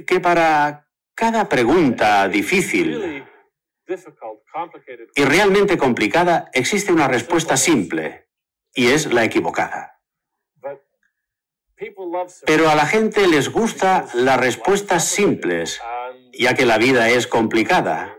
[0.07, 0.88] que para
[1.19, 3.25] cada pregunta difícil
[5.17, 8.29] y realmente complicada existe una respuesta simple
[8.73, 10.01] y es la equivocada.
[12.47, 15.81] Pero a la gente les gusta las respuestas simples,
[16.33, 18.17] ya que la vida es complicada.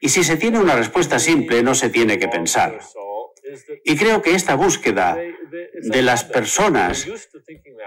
[0.00, 2.80] Y si se tiene una respuesta simple no se tiene que pensar.
[3.84, 7.06] Y creo que esta búsqueda de las personas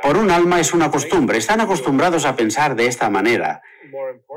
[0.01, 1.37] por un alma es una costumbre.
[1.37, 3.61] Están acostumbrados a pensar de esta manera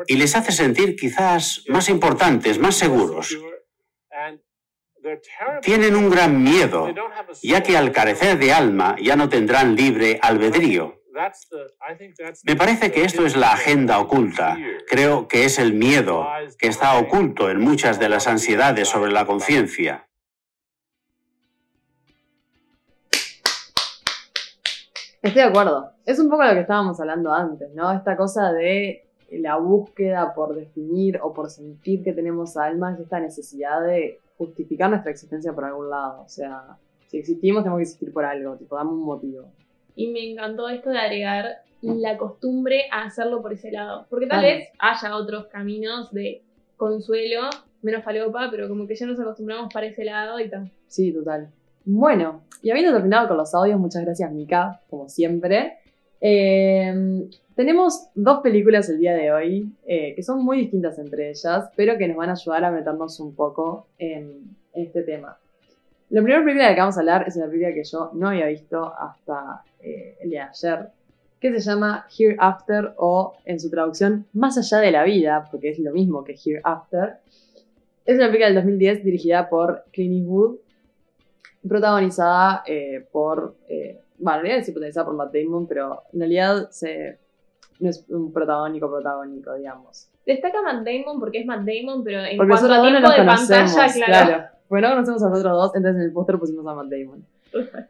[0.07, 3.37] y les hace sentir quizás más importantes, más seguros.
[5.63, 6.93] Tienen un gran miedo,
[7.43, 11.03] ya que al carecer de alma ya no tendrán libre albedrío.
[12.45, 14.57] Me parece que esto es la agenda oculta.
[14.87, 19.27] Creo que es el miedo que está oculto en muchas de las ansiedades sobre la
[19.27, 20.08] conciencia.
[25.23, 25.91] Estoy de acuerdo.
[26.07, 27.93] Es un poco lo que estábamos hablando antes, ¿no?
[27.93, 33.21] Esta cosa de la búsqueda por definir o por sentir que tenemos almas y esta
[33.21, 36.23] necesidad de justificar nuestra existencia por algún lado.
[36.23, 36.79] O sea,
[37.09, 39.51] si existimos tenemos que existir por algo, tipo, dame un motivo.
[39.97, 44.07] Y me encantó esto de agregar la costumbre a hacerlo por ese lado.
[44.09, 46.43] Porque tal vez haya otros caminos de
[46.77, 47.51] consuelo,
[47.83, 50.71] menos falopa, pero como que ya nos acostumbramos para ese lado y tal.
[50.87, 51.51] Sí, total.
[51.91, 55.79] Bueno, y habiendo terminado con los audios, muchas gracias Mika, como siempre.
[56.21, 61.71] Eh, tenemos dos películas el día de hoy, eh, que son muy distintas entre ellas,
[61.77, 65.39] pero que nos van a ayudar a meternos un poco en, este tema.
[66.11, 68.29] La primera película de la que vamos a hablar es una película que yo no
[68.29, 70.89] había visto hasta eh, el día de ayer,
[71.41, 75.79] que se llama Hereafter o en su traducción Más allá de la vida, porque es
[75.79, 77.15] lo mismo que Hereafter.
[78.05, 80.59] Es una película del 2010 dirigida por Clint Eastwood,
[81.69, 86.71] protagonizada eh, por, eh, bueno, en realidad es protagonizada por Matt Damon, pero en realidad
[86.71, 87.19] se,
[87.81, 90.09] no es un protagónico protagónico, digamos.
[90.27, 93.09] Destaca Matt Damon porque es Matt Damon, pero en Porque cuanto nosotros a no tiempo
[93.09, 94.27] nos de pantalla, claro.
[94.27, 94.45] claro.
[94.69, 97.25] Porque no conocemos a los otros dos, entonces en el póster pusimos a Matt Damon.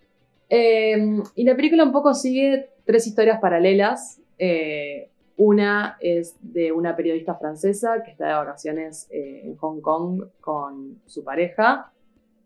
[0.50, 0.96] Eh,
[1.34, 4.18] y la película un poco sigue tres historias paralelas.
[4.38, 10.24] Eh, una es de una periodista francesa que está de vacaciones eh, en Hong Kong
[10.40, 11.92] con su pareja.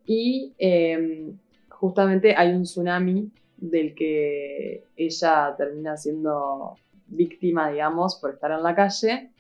[0.07, 1.33] Y eh,
[1.69, 6.77] justamente hay un tsunami del que ella termina siendo
[7.07, 9.31] víctima, digamos, por estar en la calle.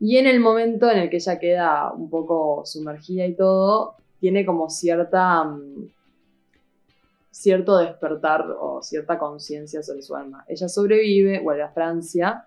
[0.00, 4.44] Y en el momento en el que ella queda un poco sumergida y todo, tiene
[4.44, 5.88] como cierta mm,
[7.34, 10.44] cierto despertar o cierta conciencia sobre su alma.
[10.46, 12.46] Ella sobrevive, vuelve a Francia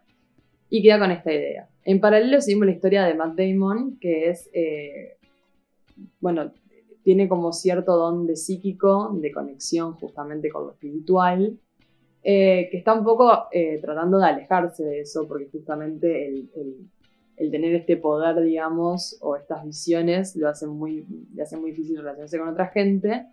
[0.70, 1.68] y queda con esta idea.
[1.84, 5.18] En paralelo seguimos la historia de Matt Damon, que es, eh,
[6.22, 6.54] bueno,
[7.08, 11.58] tiene como cierto don de psíquico, de conexión justamente con lo espiritual,
[12.22, 17.76] eh, que está un poco eh, tratando de alejarse de eso, porque justamente el, tener
[17.76, 22.50] este poder, digamos, o estas visiones, lo hace muy, le hace muy difícil relacionarse con
[22.50, 23.26] otra gente,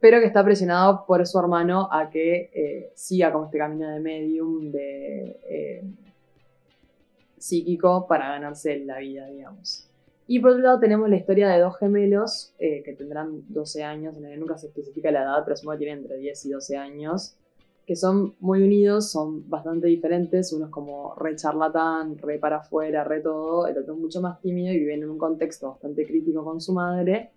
[0.00, 4.00] pero que está presionado por su hermano a que eh, siga como este camino de
[4.00, 5.84] medium, de
[7.36, 9.87] psíquico, para ganarse la vida, digamos.
[10.28, 14.58] Y por otro lado tenemos la historia de dos gemelos que tendrán 12 años, nunca
[14.58, 17.38] se especifica la edad, pero supongo que tienen entre 10 y 12 años,
[17.88, 20.52] que son muy unidos, son bastante diferentes.
[20.52, 23.66] Uno es como re charlatán, re para afuera, re todo.
[23.66, 26.74] El otro es mucho más tímido y vive en un contexto bastante crítico con su
[26.74, 27.30] madre.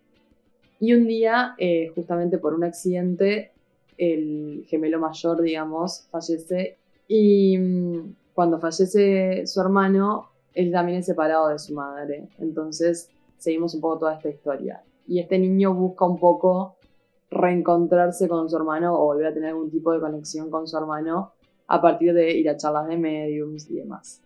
[0.81, 3.53] Y un día, eh, justamente por un accidente,
[3.97, 6.77] el gemelo mayor, digamos, fallece.
[7.07, 12.27] Y mm, cuando fallece su hermano, él también es separado de su madre.
[12.39, 14.83] Entonces, seguimos un poco toda esta historia.
[15.07, 16.75] Y este niño busca un poco
[17.29, 21.31] reencontrarse con su hermano o volver a tener algún tipo de conexión con su hermano
[21.67, 24.21] a partir de ir a charlas de mediums y demás.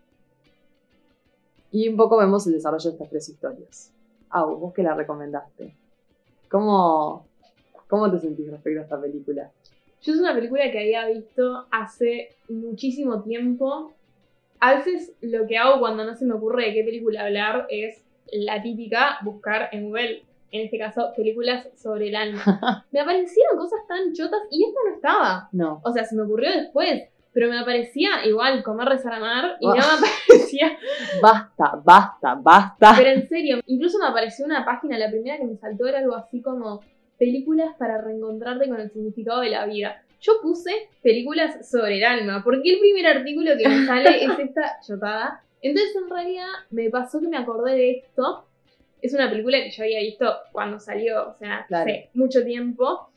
[1.71, 3.91] Y un poco vemos el desarrollo de estas tres historias.
[4.29, 5.75] Ah, vos que la recomendaste.
[6.49, 7.25] ¿Cómo,
[7.87, 9.51] ¿Cómo te sentís respecto a esta película?
[10.01, 13.91] Yo es una película que había visto hace muchísimo tiempo.
[14.65, 18.03] A veces lo que hago cuando no se me ocurre de qué película hablar es
[18.31, 22.41] la típica buscar en Google en este caso, películas sobre el alma.
[22.91, 25.49] me aparecieron cosas tan chotas y esta no estaba.
[25.51, 25.81] No.
[25.83, 27.03] O sea, se me ocurrió después.
[27.31, 30.75] Pero me aparecía igual comer, rezar, amar y no me aparecía.
[31.21, 32.93] Basta, basta, basta.
[32.97, 36.15] Pero en serio, incluso me apareció una página, la primera que me saltó era algo
[36.15, 36.79] así como
[37.19, 40.01] películas para reencontrarte con el significado de la vida.
[40.25, 40.71] Yo puse
[41.03, 45.43] películas sobre el alma, porque el primer artículo que me sale es esta chotada.
[45.61, 48.45] Entonces, en realidad, me pasó que me acordé de esto
[49.05, 53.09] es una película que yo había visto cuando salió, o sea, hace mucho tiempo.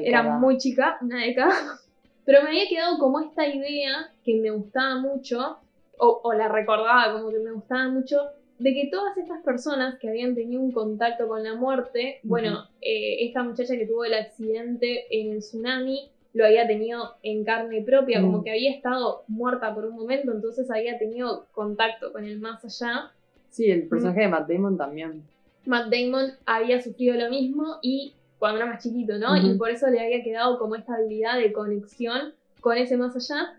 [0.00, 1.54] Era muy chica, una década.
[2.24, 5.58] Pero me había quedado como esta idea que me gustaba mucho,
[5.98, 8.16] o, la recordaba como que me gustaba mucho,
[8.58, 13.24] de que todas estas personas que habían tenido un contacto con la muerte, bueno, eh,
[13.26, 18.20] esta muchacha que tuvo el accidente en el tsunami, lo había tenido en carne propia,
[18.20, 18.44] como mm.
[18.44, 23.10] que había estado muerta por un momento, entonces había tenido contacto con el más allá.
[23.48, 25.22] Sí, el personaje de Matt Damon también.
[25.64, 29.34] Matt Damon había sufrido lo mismo y cuando era más chiquito, ¿no?
[29.34, 33.58] Y por eso le había quedado como esta habilidad de conexión con ese más allá.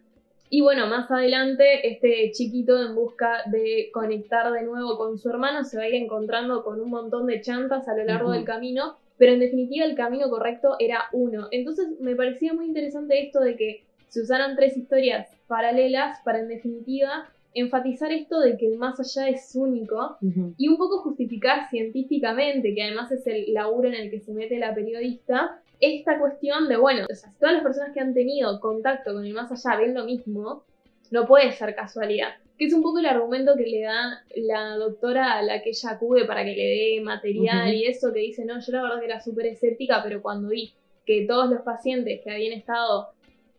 [0.51, 5.63] Y bueno, más adelante, este chiquito en busca de conectar de nuevo con su hermano
[5.63, 8.97] se va a ir encontrando con un montón de chantas a lo largo del camino,
[9.17, 11.47] pero en definitiva el camino correcto era uno.
[11.51, 16.47] Entonces me parecía muy interesante esto de que se usaran tres historias paralelas para en
[16.47, 20.17] definitiva enfatizar esto de que el más allá es único
[20.57, 24.59] y un poco justificar científicamente, que además es el laburo en el que se mete
[24.59, 28.59] la periodista, esta cuestión de, bueno, o sea, si todas las personas que han tenido
[28.59, 30.63] contacto con el más allá ven lo mismo,
[31.11, 32.35] no puede ser casualidad.
[32.57, 35.91] Que es un poco el argumento que le da la doctora a la que ella
[35.91, 39.05] acude para que le dé material y eso, que dice, no, yo la verdad que
[39.05, 40.73] era súper escéptica, pero cuando vi
[41.05, 43.09] que todos los pacientes que habían estado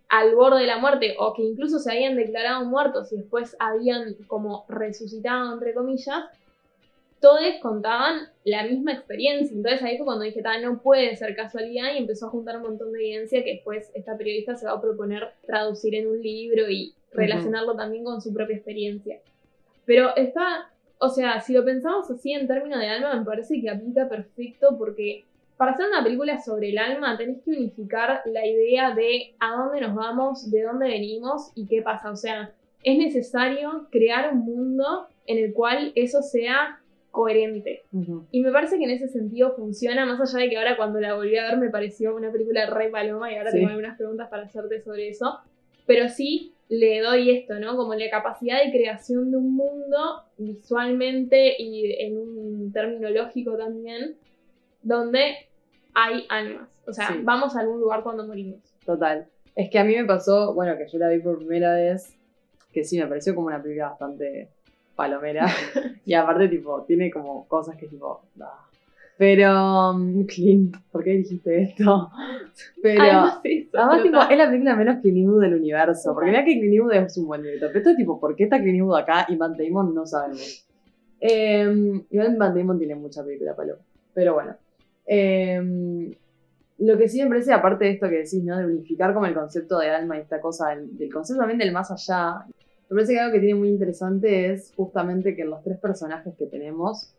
[0.08, 4.14] al borde de la muerte o que incluso se habían declarado muertos y después habían
[4.26, 6.24] como resucitado, entre comillas,
[7.20, 9.56] todos contaban la misma experiencia.
[9.56, 12.92] Entonces ahí fue cuando dije, no puede ser casualidad y empezó a juntar un montón
[12.92, 16.94] de evidencia que después esta periodista se va a proponer traducir en un libro y
[17.12, 19.20] relacionarlo también con su propia experiencia.
[19.84, 23.70] Pero está, o sea, si lo pensamos así en términos de alma, me parece que
[23.70, 25.24] aplica perfecto porque
[25.56, 29.80] para hacer una película sobre el alma tenés que unificar la idea de a dónde
[29.80, 32.10] nos vamos, de dónde venimos y qué pasa.
[32.10, 32.52] O sea,
[32.84, 36.80] es necesario crear un mundo en el cual eso sea
[37.18, 37.82] coherente.
[38.30, 41.16] Y me parece que en ese sentido funciona, más allá de que ahora cuando la
[41.16, 44.44] volví a ver me pareció una película re paloma y ahora tengo algunas preguntas para
[44.44, 45.40] hacerte sobre eso.
[45.84, 47.76] Pero sí le doy esto, ¿no?
[47.76, 54.14] Como la capacidad de creación de un mundo visualmente y en un término lógico también,
[54.84, 55.48] donde
[55.94, 56.68] hay almas.
[56.86, 58.60] O sea, vamos a algún lugar cuando morimos.
[58.86, 59.26] Total.
[59.56, 62.16] Es que a mí me pasó, bueno, que yo la vi por primera vez,
[62.72, 64.50] que sí, me pareció como una película bastante
[64.98, 65.46] palomera.
[66.04, 68.22] y aparte, tipo, tiene como cosas que tipo.
[69.16, 72.10] Pero, um, Clint, ¿por qué dijiste esto?
[72.82, 73.40] Pero, además,
[74.02, 76.14] tipo, es la película menos Clint Eastwood del universo.
[76.14, 77.68] Porque mira que Clint Eastwood es un buen director.
[77.68, 79.94] Pero esto es tipo, ¿por qué está Clint Eastwood acá y Matt Damon?
[79.94, 80.66] No sabemos.
[81.20, 83.76] Eh, igual Matt Damon tiene mucha película, palo.
[84.14, 84.56] Pero bueno.
[85.06, 86.12] Em,
[86.78, 88.58] lo que sí me parece, aparte de esto que decís, ¿no?
[88.58, 91.72] De unificar como el concepto de alma y esta cosa del, del concepto también del
[91.72, 92.44] más allá,
[92.88, 96.46] me parece que algo que tiene muy interesante es justamente que los tres personajes que
[96.46, 97.12] tenemos,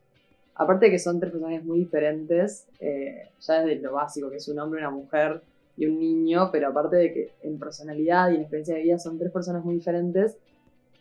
[0.55, 4.47] aparte de que son tres personajes muy diferentes, eh, ya desde lo básico, que es
[4.47, 5.41] un hombre, una mujer
[5.78, 9.20] y un niño, pero aparte de que en personalidad y en experiencia de vida son
[9.20, 10.38] tres personas muy diferentes,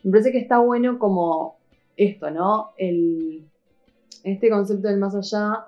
[0.03, 1.57] me parece que está bueno como
[1.97, 2.69] esto, ¿no?
[2.77, 3.43] El,
[4.23, 5.65] este concepto del más allá,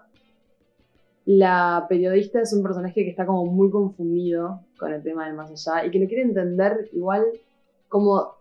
[1.26, 5.52] la periodista es un personaje que está como muy confundido con el tema del más
[5.52, 7.26] allá y que lo quiere entender igual
[7.90, 8.36] como,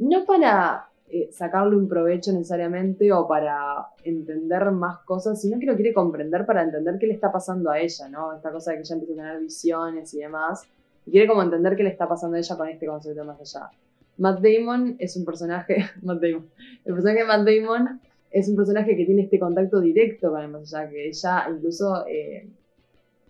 [0.00, 5.74] no para eh, sacarle un provecho necesariamente o para entender más cosas, sino que lo
[5.74, 8.34] quiere comprender para entender qué le está pasando a ella, ¿no?
[8.34, 10.66] Esta cosa de que ella empieza a tener visiones y demás.
[11.06, 13.70] Y quiere como entender qué le está pasando a ella con este concepto más allá.
[14.18, 16.48] Matt Damon es un personaje, Matt Damon,
[16.84, 20.48] el personaje de Matt Damon es un personaje que tiene este contacto directo con el
[20.48, 22.48] más allá, que ella incluso eh,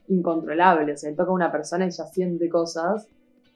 [0.09, 3.09] incontrolable, o sea, toca a una persona y ya siente cosas,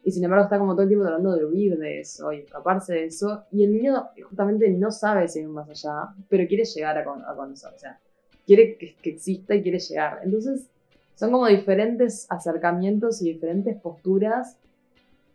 [0.04, 2.92] y sin embargo está como todo el tiempo tratando de huir de eso y escaparse
[2.92, 6.64] de eso, y el niño justamente no sabe si hay un más allá, pero quiere
[6.64, 7.98] llegar a, con, a conocer, o sea,
[8.46, 10.20] quiere que, que exista y quiere llegar.
[10.22, 10.68] Entonces,
[11.14, 14.58] son como diferentes acercamientos y diferentes posturas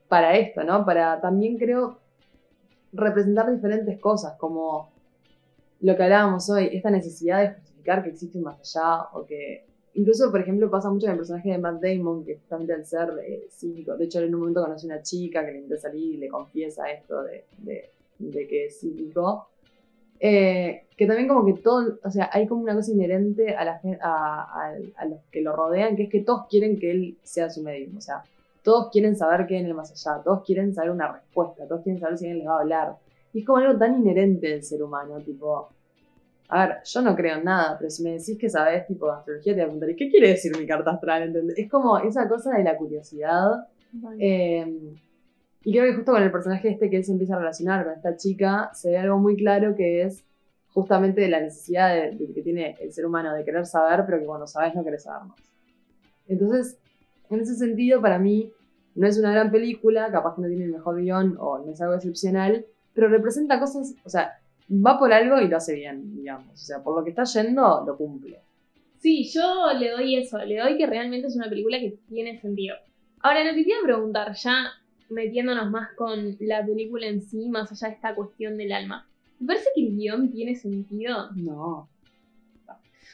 [0.07, 0.85] para esto, ¿no?
[0.85, 1.99] Para también creo
[2.93, 4.91] representar diferentes cosas, como
[5.81, 9.68] lo que hablábamos hoy, esta necesidad de justificar que existe un más allá, o que
[9.93, 13.09] incluso, por ejemplo, pasa mucho en el personaje de Matt Damon, que justamente al ser
[13.25, 15.79] eh, cínico, de hecho en un momento conoce a una chica que le invita a
[15.79, 17.45] salir y le confiesa esto de,
[18.17, 19.47] que es cínico,
[20.19, 23.81] eh, que también como que todo, o sea, hay como una cosa inherente a, la,
[24.01, 27.49] a, a, a, los que lo rodean, que es que todos quieren que él sea
[27.49, 28.23] su médico, o sea,
[28.63, 31.81] todos quieren saber qué hay en el más allá, todos quieren saber una respuesta, todos
[31.81, 32.97] quieren saber si alguien les va a hablar.
[33.33, 35.69] Y es como algo tan inherente del ser humano, tipo,
[36.51, 39.13] a ver, yo no creo en nada, pero si me decís que sabes tipo de
[39.13, 41.23] astrología, te voy a preguntar, ¿qué quiere decir mi carta astral?
[41.23, 41.57] ¿Entendés?
[41.59, 43.67] Es como esa cosa de la curiosidad.
[44.17, 44.95] Eh,
[45.63, 47.93] y creo que justo con el personaje este que él se empieza a relacionar con
[47.93, 50.23] esta chica, se ve algo muy claro que es
[50.73, 54.25] justamente la necesidad de, de que tiene el ser humano de querer saber, pero que
[54.25, 55.39] cuando sabes no querés saber más.
[56.27, 56.79] Entonces,
[57.29, 58.51] en ese sentido, para mí,
[58.95, 61.81] no es una gran película, capaz que no tiene el mejor guion o no es
[61.81, 64.38] algo excepcional, pero representa cosas, o sea,
[64.69, 66.53] va por algo y lo hace bien, digamos.
[66.53, 68.39] O sea, por lo que está yendo, lo cumple.
[68.99, 72.75] Sí, yo le doy eso, le doy que realmente es una película que tiene sentido.
[73.21, 74.71] Ahora, lo que quería preguntar, ya
[75.09, 79.07] metiéndonos más con la película en sí, más allá de esta cuestión del alma.
[79.39, 81.31] ¿Me parece que el guion tiene sentido?
[81.35, 81.87] No.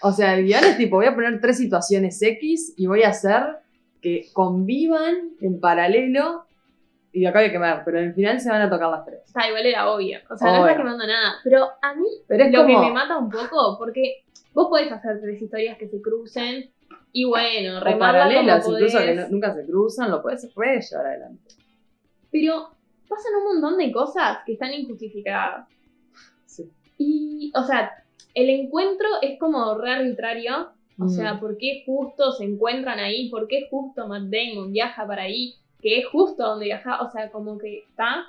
[0.01, 3.09] O sea, el guion es tipo, voy a poner tres situaciones X y voy a
[3.09, 3.43] hacer
[4.01, 6.45] que convivan en paralelo
[7.15, 9.21] y acá hay que ver, pero en final se van a tocar las tres.
[9.25, 10.19] Está, igual era obvio.
[10.29, 10.77] O sea, no está Obvio.
[10.77, 11.35] quemando nada.
[11.43, 14.91] Pero a mí Pero es lo como- que me mata un poco, porque vos podés
[14.91, 16.69] hacer tres historias que se crucen
[17.11, 19.21] y bueno, O remarlas paralelas, como incluso que podés.
[19.21, 21.55] no- nunca se cruzan, lo puedes re llevar adelante.
[22.31, 22.69] Pero
[23.07, 25.67] pasan un montón de cosas que están injustificadas.
[26.45, 26.69] Sí.
[26.97, 27.91] Y, o sea,
[28.33, 30.69] el encuentro es como re arbitrario.
[30.97, 31.09] O Mm.
[31.09, 33.29] sea, ¿por qué justo se encuentran ahí?
[33.29, 35.55] ¿Por qué justo Matt Damon viaja para ahí?
[35.85, 36.99] Que es justo donde viaja.
[37.03, 38.25] O sea, como que está.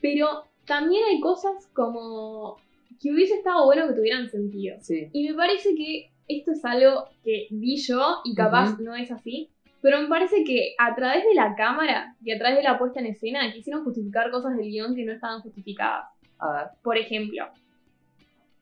[0.00, 2.56] Pero también hay cosas como
[3.02, 4.78] que hubiese estado bueno que tuvieran sentido.
[4.80, 5.10] Sí.
[5.12, 9.50] Y me parece que esto es algo que vi yo y capaz no es así.
[9.82, 13.00] Pero me parece que a través de la cámara y a través de la puesta
[13.00, 16.06] en escena quisieron justificar cosas del guion que no estaban justificadas.
[16.38, 16.66] A ver.
[16.82, 17.46] Por ejemplo,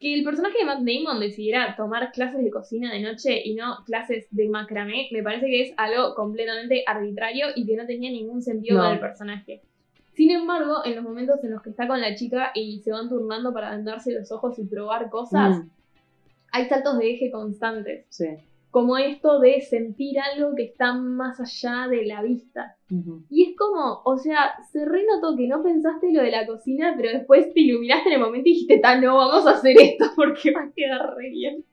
[0.01, 3.85] que el personaje de Matt Damon decidiera tomar clases de cocina de noche y no
[3.85, 8.41] clases de macramé, me parece que es algo completamente arbitrario y que no tenía ningún
[8.43, 8.85] sentido No.
[8.85, 9.61] con el personaje.
[10.15, 13.09] Sin embargo, en los momentos en los que está con la chica y se van
[13.09, 15.71] turnando para vendarse los ojos y probar cosas, Mm,
[16.53, 18.07] hay saltos de eje constantes.
[18.09, 18.27] sí.
[18.71, 22.77] Como esto de sentir algo que está más allá de la vista.
[23.31, 27.17] Y es como, o sea, se renotó que no pensaste lo de la cocina, pero
[27.17, 30.53] después te iluminaste en el momento y dijiste, ta, no, vamos a hacer esto porque
[30.53, 31.65] va a quedar re bien.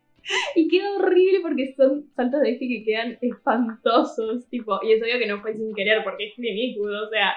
[0.55, 5.19] Y queda horrible porque son saltos de eje que quedan espantosos, tipo, y es obvio
[5.19, 7.33] que no fue sin querer porque es Eastwood, o sea,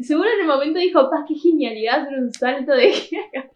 [0.00, 3.50] seguro en el momento dijo, pa, qué genialidad hacer un salto de eje acá.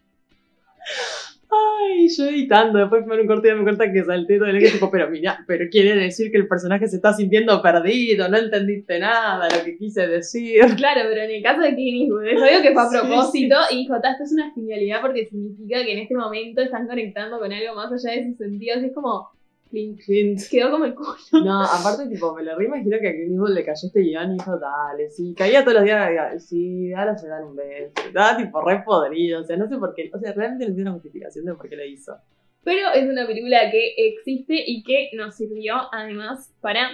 [1.53, 4.71] Ay, yo editando, después me un corte y me cuenta que salté todo el que
[4.71, 8.99] tipo, pero mira, pero quiere decir que el personaje se está sintiendo perdido, no entendiste
[8.99, 10.61] nada, lo que quise decir.
[10.75, 13.55] Claro, pero en el caso de Clint Eastwood, es obvio que fue a Sí, propósito
[13.71, 17.51] y dijo, esto es una genialidad porque significa que en este momento están conectando con
[17.51, 18.81] algo más allá de sus sentidos.
[18.83, 19.29] Y es como,
[19.73, 20.39] Clint, Clint.
[20.51, 21.15] quedó como el culo.
[21.43, 24.33] No, aparte, tipo, me lo reimagino que a Clint Eastwood le cayó este guion y
[24.37, 27.91] dijo, dale, sí, caía todos los días, diga, sí, dale se dan un beso.
[28.05, 30.89] Estaba tipo re podrido, o sea, no sé por qué, o sea, realmente no tiene
[30.91, 32.15] una justificación de por qué lo hizo.
[32.63, 36.89] Pero es una película que existe y que nos sirvió además para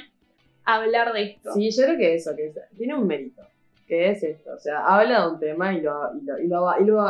[0.64, 1.52] hablar de esto.
[1.54, 3.42] Sí, yo creo que eso, que es- tiene un mérito,
[3.88, 6.80] que es esto, o sea, habla de un tema y lo, y lo, y lo-
[6.80, 7.06] y lo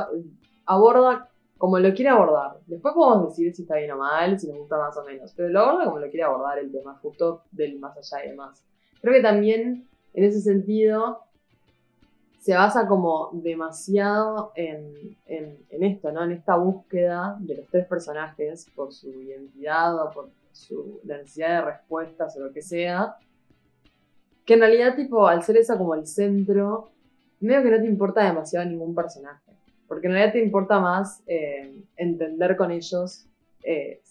[0.65, 1.28] aborda
[1.59, 2.57] como lo quiere abordar.
[2.67, 5.49] Después podemos decir si está bien o mal, si nos gusta más o menos, pero
[5.49, 8.63] lo aborda como lo quiere abordar el tema, justo del más allá y demás.
[9.01, 11.19] Creo que también, en ese sentido,
[12.39, 15.17] se basa como demasiado en,
[15.69, 16.23] esto, ¿no?
[16.23, 21.59] En esta búsqueda de los tres personajes por su identidad o por su la necesidad
[21.59, 23.17] de respuestas o lo que sea.
[24.45, 26.89] Que en realidad, tipo, al ser esa como el centro,
[27.41, 29.48] medio que no te importa demasiado ningún personaje.
[29.89, 33.25] Porque en realidad te importa más eh, entender con ellos,
[33.63, 34.01] eh,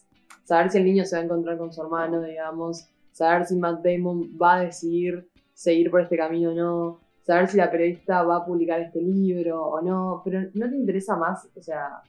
[0.45, 3.83] saber si el niño se va a encontrar con su hermano, digamos, saber si Matt
[3.83, 8.37] Damon va a decidir seguir por este camino o no, saber si la periodista va
[8.37, 12.03] a publicar este libro o no, pero no te interesa más, o sea,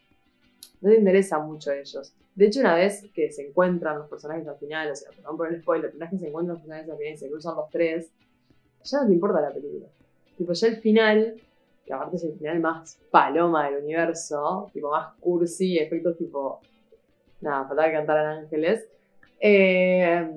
[0.81, 2.13] no te interesa mucho ellos.
[2.35, 5.53] De hecho, una vez que se encuentran los personajes al final, o sea, perdón por
[5.53, 7.69] el spoiler, una vez que se encuentran los personajes al final y se cruzan los
[7.69, 8.11] tres,
[8.83, 9.87] ya no te importa la película.
[10.37, 11.35] Tipo, ya el final,
[11.89, 16.61] que aparte es el final más paloma del universo, tipo más cursi, efectos tipo.
[17.41, 18.87] Nada, faltaba que cantaran ángeles.
[19.39, 20.29] eh,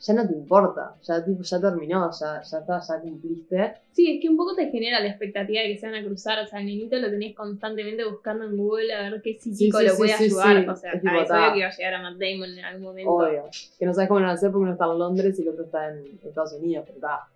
[0.00, 3.74] ya no te importa, ya, tipo, ya terminó, ya, ya está, ya cumpliste.
[3.92, 6.38] Sí, es que un poco te genera la expectativa de que se van a cruzar.
[6.38, 9.84] O sea, el niñito lo tenés constantemente buscando en Google a ver qué psíquico sí,
[9.84, 10.68] lo sí, puede sí, ayudar.
[10.68, 13.10] O sea, Es obvio que iba a llegar a Matt Damon en algún momento.
[13.10, 13.44] Obvio.
[13.76, 15.48] Que no sabes cómo lo van a hacer porque uno está en Londres y el
[15.48, 17.28] otro está en Estados Unidos, pero está.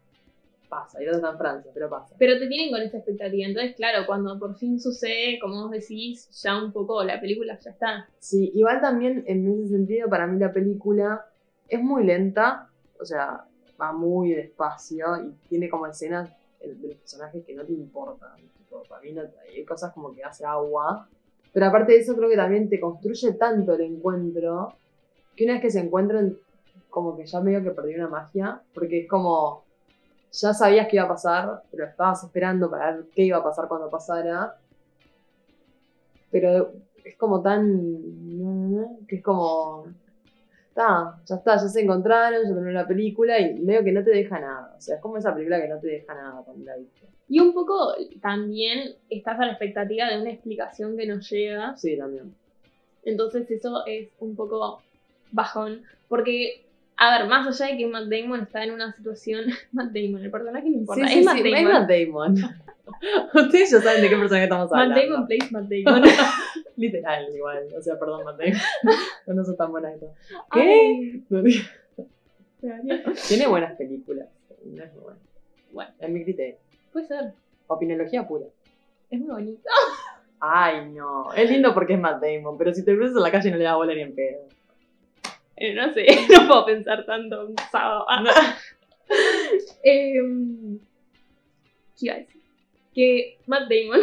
[0.73, 2.17] Pasa, y otro está en Francia, pero pasa.
[2.19, 3.47] Pero te tienen con esta expectativa.
[3.47, 7.73] Entonces, claro, cuando por fin sucede, como vos decís, ya un poco la película ya
[7.73, 8.09] está.
[8.19, 11.27] Sí, igual también en ese sentido, para mí la película
[11.69, 13.45] es muy lenta, o sea,
[13.79, 18.31] va muy despacio y tiene como escenas de de los personajes que no te importan.
[18.57, 21.07] Tipo, para mí no, hay cosas como que hace agua.
[21.53, 24.75] Pero aparte de eso, creo que también te construye tanto el encuentro
[25.37, 26.39] que una vez que se encuentran,
[26.89, 29.65] como que ya medio que perdió una magia, porque es como.
[30.33, 33.69] Ya sabías que iba a pasar, pero estabas esperando para ver qué iba a pasar
[33.69, 34.57] cuando pasara.
[36.31, 36.73] Pero
[37.05, 39.07] es como tan.
[39.07, 39.87] que es como.
[40.69, 44.11] Está, ya está, ya se encontraron, ya terminó la película y medio que no te
[44.11, 44.75] deja nada.
[44.77, 47.07] O sea, es como esa película que no te deja nada cuando la viste.
[47.29, 51.77] Y un poco también estás a la expectativa de una explicación que nos llega.
[51.77, 52.35] Sí, también.
[53.05, 54.83] Entonces eso es un poco
[55.31, 55.83] bajón.
[56.09, 56.65] Porque,
[57.03, 59.47] a ver, más allá de que Matt Damon está en una situación...
[59.73, 61.05] Matt Damon, el personaje no importa.
[61.09, 61.57] Sí, sí, es Matt sí, Damon.
[61.57, 62.37] es Matt Damon.
[63.47, 65.03] Ustedes ya saben de qué personaje estamos Matt hablando.
[65.03, 66.03] Damon plays Matt Damon.
[66.77, 67.69] Literal, igual.
[67.77, 68.61] O sea, perdón, Matt Damon.
[69.27, 70.15] No, no sos tan buena esto.
[70.51, 71.65] Ay, ¿Qué?
[73.27, 74.29] Tiene buenas películas.
[74.65, 75.19] No es muy buena.
[75.73, 75.91] Bueno.
[75.99, 76.55] En mi criterio.
[76.93, 77.33] Puede ser.
[77.67, 78.47] Opinología pura.
[79.11, 79.69] Es muy bonito.
[80.39, 81.33] Ay, no.
[81.33, 83.65] Es lindo porque es Matt Damon, pero si te cruzas en la calle no le
[83.65, 84.47] da bola ni en pedo.
[85.63, 88.05] Eh, no sé, no puedo pensar tanto un sábado.
[89.83, 90.15] ¿Qué
[92.01, 92.43] iba a decir?
[92.93, 94.01] Que Matt Damon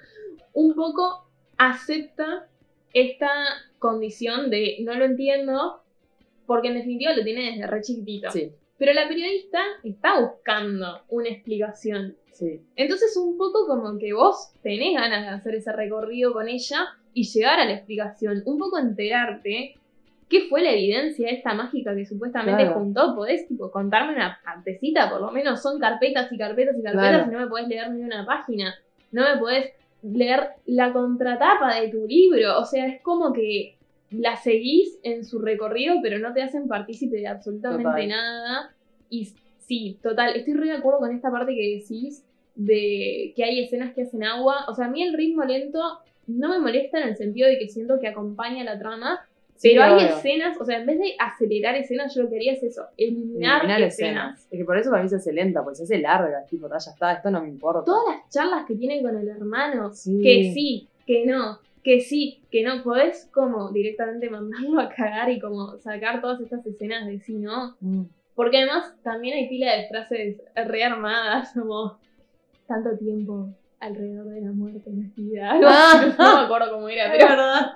[0.54, 2.48] un poco acepta
[2.94, 3.30] esta
[3.78, 5.82] condición de no lo entiendo,
[6.46, 8.30] porque en definitiva lo tiene desde re chiquitito.
[8.30, 12.16] Sí, Pero la periodista está buscando una explicación.
[12.30, 12.62] sí.
[12.74, 17.24] Entonces un poco como que vos tenés ganas de hacer ese recorrido con ella y
[17.24, 19.76] llegar a la explicación, un poco enterarte
[20.32, 22.80] qué fue la evidencia esta mágica que supuestamente Claro.
[22.80, 23.14] juntó.
[23.14, 27.30] Podés tipo contarme una partecita, por lo menos son carpetas y carpetas y carpetas Claro.
[27.30, 28.74] y no me podés leer ni una página.
[29.12, 29.70] No me podés
[30.02, 32.58] leer la contratapa de tu libro.
[32.58, 33.76] O sea, es como que
[34.10, 38.08] la seguís en su recorrido, pero no te hacen partícipe de absolutamente Total.
[38.08, 38.70] nada.
[39.10, 39.28] Y
[39.58, 42.24] sí, total, estoy re de acuerdo con esta parte que decís
[42.54, 44.64] de que hay escenas que hacen agua.
[44.68, 45.80] O sea, a mí el ritmo lento
[46.26, 49.20] no me molesta en el sentido de que siento que acompaña la trama,
[49.62, 52.62] Pero hay escenas, o sea, en vez de acelerar escenas, yo lo que haría es
[52.62, 54.32] eso, eliminar, Eliminar escenas.
[54.40, 54.48] escenas.
[54.50, 56.44] Es que por eso para mí se hace lenta, porque se hace larga.
[56.46, 57.84] Tipo, "Ta, ya está, esto no me importa.
[57.84, 60.20] Todas las charlas que tiene con el hermano, Sí.
[60.22, 65.40] que sí, que no, que sí, que no, podés como directamente mandarlo a cagar y
[65.40, 67.76] como sacar todas estas escenas de sí, ¿no?
[67.80, 68.02] Mm.
[68.34, 71.98] Porque además también hay pila de frases rearmadas como
[72.66, 73.48] tanto tiempo
[73.80, 75.50] alrededor de la muerte en esta vida.
[75.50, 77.28] Algo así, no me acuerdo cómo era, Es pero.
[77.28, 77.66] verdad.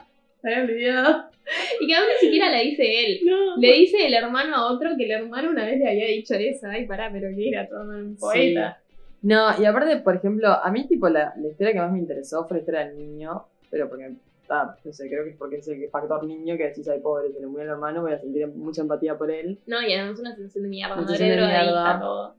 [0.47, 1.25] Se había olvidado.
[1.81, 3.21] Y que aún ni siquiera la dice él.
[3.25, 3.57] No.
[3.57, 6.67] Le dice el hermano a otro que el hermano una vez le había dicho eso.
[6.69, 8.81] Ay, pará, pero que era todo un poeta.
[9.23, 12.45] No, y aparte, por ejemplo, a mí, tipo, la, la historia que más me interesó
[12.47, 14.13] fue la historia del niño, pero porque,
[14.49, 17.33] ah, no sé, creo que es porque es el factor niño que decís, ay, pobre,
[17.33, 19.59] se le murió el hermano, voy a sentir mucha empatía por él.
[19.67, 22.01] No, y además una sensación de mierda, Una madre sensación de mierda.
[22.01, 22.35] todo.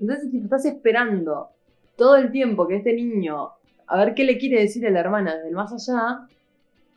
[0.00, 1.50] Entonces, tipo, estás esperando
[1.96, 3.50] todo el tiempo que este niño,
[3.86, 6.26] a ver qué le quiere decir a la hermana desde el más allá,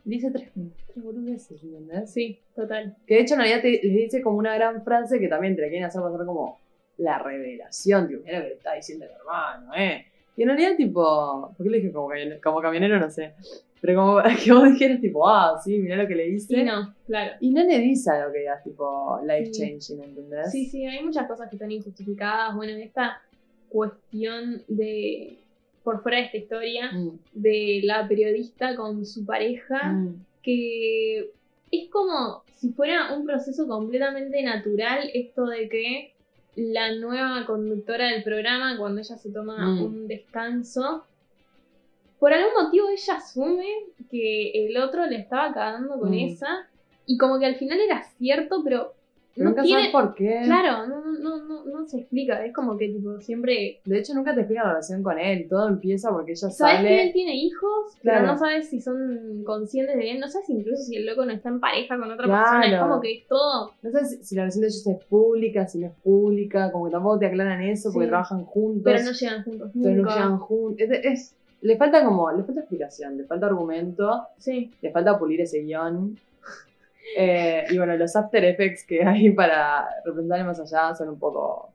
[0.04, 2.12] dice tres, tres boludeces, ¿entendés?
[2.12, 2.96] Sí, total.
[3.06, 5.62] Que de hecho en realidad te- les dice como una gran frase que también te
[5.62, 6.58] la quieren hacer pasar como
[6.98, 10.06] la revelación, tipo, mira lo que le está diciendo el hermano, ¿eh?
[10.36, 12.40] Y en realidad, tipo, ¿por qué le dije como camionero?
[12.42, 13.34] Como camionero no sé.
[13.80, 16.54] Pero como que vos dijeras, tipo, ah, sí, mira lo que le dice.
[16.56, 17.32] Sí, no, claro.
[17.40, 20.50] Y no le dice algo que digas, tipo, life changing, ¿entendés?
[20.50, 22.54] Sí, sí, hay muchas cosas que están injustificadas.
[22.56, 23.20] Bueno, esta
[23.68, 25.38] cuestión de,
[25.84, 31.30] por fuera de esta historia, Mm, de la periodista con su pareja, mm, que
[31.70, 36.14] es como si fuera un proceso completamente natural esto de que
[36.56, 39.82] la nueva conductora del programa, cuando ella se toma Mm.
[39.82, 41.04] un descanso,
[42.18, 43.66] por algún motivo ella asume
[44.10, 46.68] que el otro le estaba cagando con esa
[47.06, 48.94] y como que al final era cierto, Pero
[49.36, 49.90] no nunca tiene...
[49.90, 50.40] sabes por qué.
[50.44, 53.80] Claro, no, no, no, no, no se explica, es como que tipo siempre...
[53.84, 55.46] De hecho, nunca te explica la relación con él.
[55.48, 57.12] Todo empieza porque ella Sabes que él sale.
[57.12, 58.20] tiene hijos, Claro.
[58.20, 61.32] pero no sabes si son conscientes de él, no sabes incluso si el loco no
[61.32, 62.42] está en pareja con otra Claro.
[62.44, 63.72] persona, es como que es todo...
[63.82, 66.86] No sabes si, si la relación de ellos es pública, si no es pública, como
[66.86, 68.10] que tampoco te aclaran eso porque Sí.
[68.10, 68.82] trabajan juntos.
[68.84, 70.80] Pero no llegan juntos pero no llegan juntos.
[70.80, 75.40] Es, es- le falta como, le falta explicación, le falta argumento, Sí, le falta pulir
[75.40, 76.18] ese guion.
[77.16, 81.18] Eh, y bueno, los after effects que hay para representar el más allá son un
[81.18, 81.70] poco.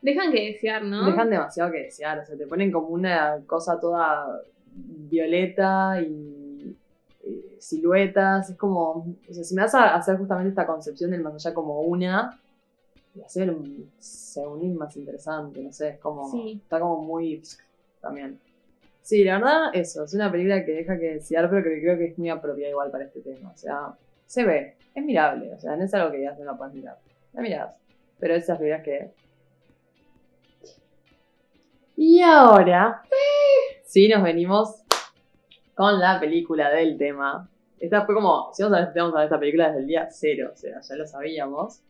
[0.00, 1.06] dejan que desear, ¿no?
[1.06, 2.18] dejan demasiado que desear.
[2.20, 4.40] O sea, te ponen como una cosa toda
[4.74, 6.76] violeta y,
[7.24, 8.50] y siluetas.
[8.50, 9.16] Es como.
[9.28, 12.40] O sea, si me vas a hacer justamente esta concepción del más allá como una.
[13.14, 16.30] Y hacer un Seunin más interesante, no sé, es como.
[16.30, 16.60] Sí.
[16.62, 17.42] Está como muy.
[18.00, 18.38] También.
[19.02, 20.04] Sí, la verdad, eso.
[20.04, 22.90] Es una película que deja que desear, pero que creo que es muy apropiada igual
[22.90, 23.50] para este tema.
[23.50, 23.94] O sea,
[24.28, 25.52] se ve, es mirable.
[25.54, 26.98] O sea, no es algo que ya no la puedes mirar.
[27.32, 27.74] La mirás.
[28.20, 29.10] Pero esas películas que.
[31.96, 33.02] Y ahora.
[33.84, 34.82] Sí, nos venimos
[35.74, 37.48] con la película del tema.
[37.80, 38.50] Esta fue como.
[38.52, 40.50] Si vamos a ver, vamos esta película desde el día cero.
[40.52, 41.80] O sea, ya lo sabíamos.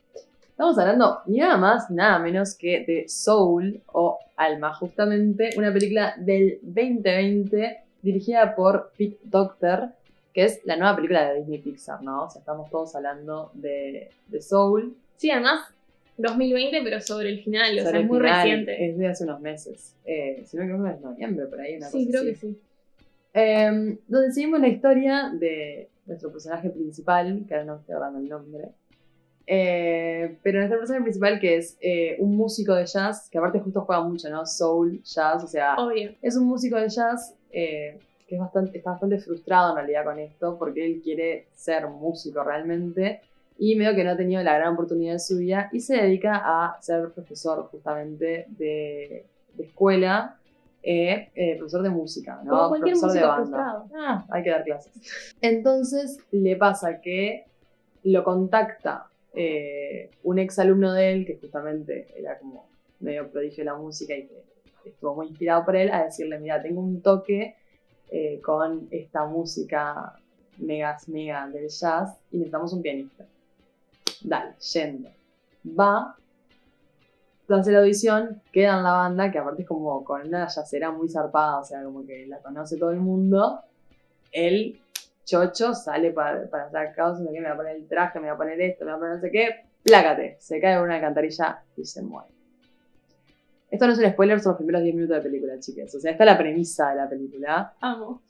[0.50, 6.14] Estamos hablando ni nada más, nada menos que de Soul o Alma, justamente una película
[6.18, 9.90] del 2020 dirigida por Pete Docter,
[10.38, 12.26] que es la nueva película de Disney Pixar, ¿no?
[12.26, 14.96] O sea, estamos todos hablando de, de Soul.
[15.16, 15.62] Sí, además,
[16.16, 18.88] 2020, pero sobre el final, o sea, es muy final, reciente.
[18.88, 19.96] Es de hace unos meses.
[20.04, 22.30] Eh, si no me equivoco, es noviembre, por ahí, una sí, cosa creo así.
[22.30, 22.60] que sí.
[23.34, 28.28] Eh, donde seguimos la historia de nuestro personaje principal, que ahora no estoy acordando el
[28.28, 28.68] nombre.
[29.44, 33.80] Eh, pero nuestro personaje principal, que es eh, un músico de jazz, que aparte justo
[33.80, 34.46] juega mucho, ¿no?
[34.46, 36.14] Soul, jazz, o sea, Obvio.
[36.22, 37.98] es un músico de jazz eh,
[38.28, 42.44] que es bastante, está bastante frustrado en realidad con esto, porque él quiere ser músico
[42.44, 43.22] realmente,
[43.58, 46.42] y medio que no ha tenido la gran oportunidad de su vida, y se dedica
[46.44, 50.38] a ser profesor justamente de, de escuela,
[50.82, 52.50] eh, eh, profesor de música, ¿no?
[52.50, 53.84] Como cualquier profesor de banda.
[53.96, 55.34] Ah, hay que dar clases.
[55.40, 57.46] Entonces le pasa que
[58.04, 62.68] lo contacta eh, un ex alumno de él, que justamente era como
[63.00, 66.62] medio prodigio de la música y que estuvo muy inspirado por él, a decirle, mira,
[66.62, 67.56] tengo un toque
[68.10, 70.14] eh, con esta música
[70.58, 73.26] megas mega del jazz y necesitamos un pianista.
[74.22, 75.10] Dale, yendo.
[75.78, 76.16] Va,
[77.56, 81.08] hace la audición, queda en la banda, que aparte es como con una yacera muy
[81.08, 83.60] zarpada, o sea, como que la conoce todo el mundo.
[84.32, 84.80] Él,
[85.24, 88.28] chocho, sale para, para hacer no sé qué, me va a poner el traje, me
[88.28, 90.82] va a poner esto, me va a poner no sé qué, plácate, se cae en
[90.82, 92.37] una alcantarilla y se muere.
[93.70, 95.94] Esto no es un spoiler, son los primeros 10 minutos de película, chicas.
[95.94, 97.74] O sea, esta es la premisa de la película.
[97.80, 98.22] Amo.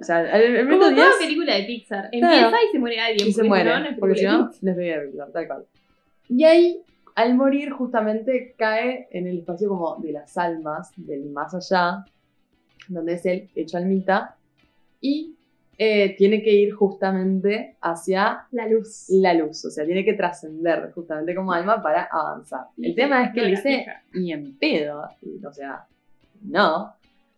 [0.00, 2.08] O sea, el, el Como minuto 10 toda película de Pixar.
[2.12, 3.28] Empieza y se muere alguien.
[3.28, 4.64] y se muere, no, no es porque si no, Pixar.
[4.64, 5.66] no es película de Pixar, tal cual.
[6.28, 6.82] Y ahí,
[7.16, 12.04] al morir, justamente cae en el espacio como de las almas, del más allá,
[12.88, 14.36] donde es el hecho almita,
[15.00, 15.34] y
[15.82, 19.06] eh, tiene que ir justamente hacia La luz.
[19.08, 22.66] la luz, o sea, tiene que trascender justamente como alma para avanzar.
[22.76, 25.86] El tema es que No le dice, ni en pedo, y, o sea,
[26.42, 26.92] no,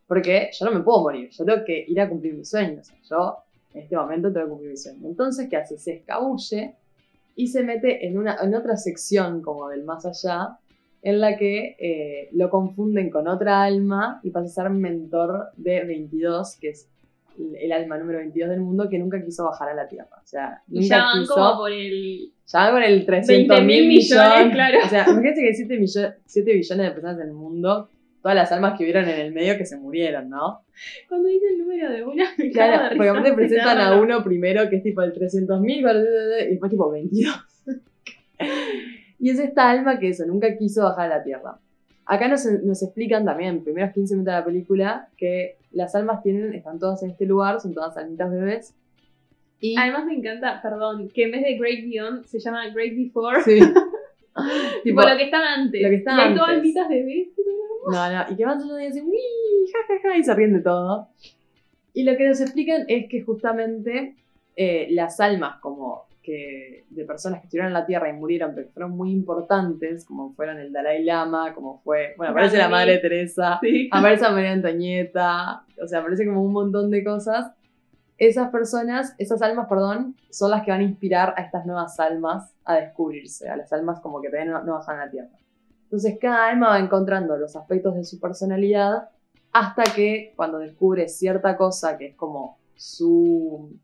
[0.09, 3.37] porque yo no me puedo morir, yo tengo que ir a cumplir mis sueños, yo
[3.75, 5.07] en este momento tengo que cumplir mi sueño.
[5.07, 5.79] Entonces, ¿qué hace?
[5.79, 6.75] Se escabulle
[7.37, 10.59] y se mete en, una, en otra sección como del más allá,
[11.01, 15.85] en la que eh, lo confunden con otra alma y pasa a ser mentor de
[15.85, 16.89] 22, que es
[17.39, 20.17] el- alma número 22 del mundo que nunca quiso bajar a la Tierra.
[20.23, 21.35] O sea, Y nunca ya van quiso...
[21.35, 22.33] como por el.
[22.47, 24.55] Ya van con el 300 20.000 mil millones, millones.
[24.55, 24.79] claro.
[24.85, 27.89] O sea, imagínense que hay 7, millo- 7 billones de personas en el mundo,
[28.21, 30.61] todas las almas que hubieron en el medio que se murieron, ¿no?
[31.09, 33.91] Cuando dice el número de una, me de Claro, risa, porque aparte me presentan a
[33.95, 37.35] de- uno primero que es tipo el 300 mil y después tipo 22.
[39.19, 41.59] y es esta alma que eso, nunca quiso bajar a la Tierra.
[42.05, 46.55] Acá nos, nos explican también, primeros 15 minutos de la película, que las almas tienen,
[46.55, 48.75] están todas en este lugar, son todas almitas bebés.
[49.61, 53.43] Y Además me encanta, perdón, que en vez de Great Beyond se llama Great Before.
[53.43, 53.61] sí.
[54.85, 55.83] tipo lo que estaba antes.
[55.83, 56.61] lo que estaba y hay todas antes.
[56.61, 57.29] almitas bebés.
[57.91, 59.71] No, no, y que van saliendo y dicen, ¡Uy!
[59.73, 61.09] Ja, ja, ja, y se ríen de todo.
[61.95, 64.17] Y lo que nos explican es que justamente
[64.57, 68.67] eh, las almas como que de personas que estuvieron en la Tierra y murieron, pero
[68.69, 72.69] que fueron muy importantes, como fueron el Dalai Lama, como fue, bueno, aparece la.
[72.69, 73.89] Madre Teresa, Sí.
[73.91, 77.53] aparece María Antonieta, o sea, aparece como un montón de cosas.
[78.19, 82.55] Esas personas, esas almas, perdón, son las que van a inspirar a estas nuevas almas
[82.65, 85.31] a descubrirse, a las almas como que todavía no, no bajan a la Tierra.
[85.85, 89.09] Entonces cada alma va encontrando los aspectos de su personalidad
[89.53, 93.77] hasta que cuando descubre cierta cosa que es como su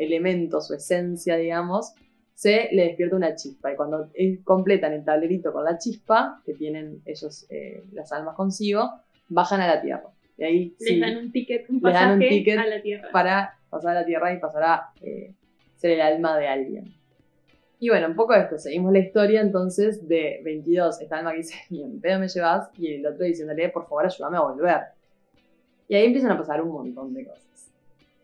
[0.00, 1.94] elemento, su esencia, digamos,
[2.34, 3.72] se le despierta una chispa.
[3.72, 4.10] Y cuando
[4.44, 8.90] completan el tablerito con la chispa, que tienen ellos, eh, las almas consigo,
[9.28, 10.08] bajan a la Tierra.
[10.38, 13.08] Y ahí Les sí, dan un ticket, un dan pasaje un ticket a la Tierra.
[13.12, 15.34] para pasar a la Tierra y pasar a eh,
[15.76, 16.94] ser el alma de alguien.
[17.78, 21.54] Y bueno, un poco esto, seguimos la historia entonces de 22, esta alma que dice,
[21.70, 24.80] bien, pedo me llevas, y el otro diciéndole, por favor, ayúdame a volver.
[25.88, 27.49] Y ahí empiezan a pasar un montón de cosas.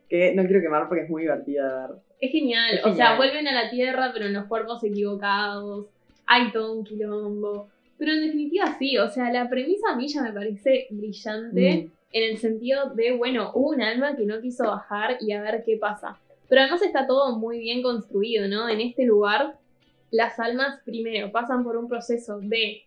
[0.09, 1.91] Que no quiero quemar porque es muy divertido de ver.
[2.21, 2.79] Es genial.
[2.79, 5.87] Es O sea, vuelven a la Tierra, pero en los cuerpos equivocados.
[6.27, 7.69] Hay todo un quilombo.
[7.99, 11.91] Pero en definitiva sí, o sea, la premisa a mí ya me parece brillante Mm.
[12.13, 15.63] en el sentido de, bueno, hubo un alma que no quiso bajar y a ver
[15.65, 16.19] qué pasa.
[16.49, 18.69] Pero además está todo muy bien construido, ¿no?
[18.69, 19.55] En este lugar,
[20.11, 22.83] las almas primero pasan por un proceso de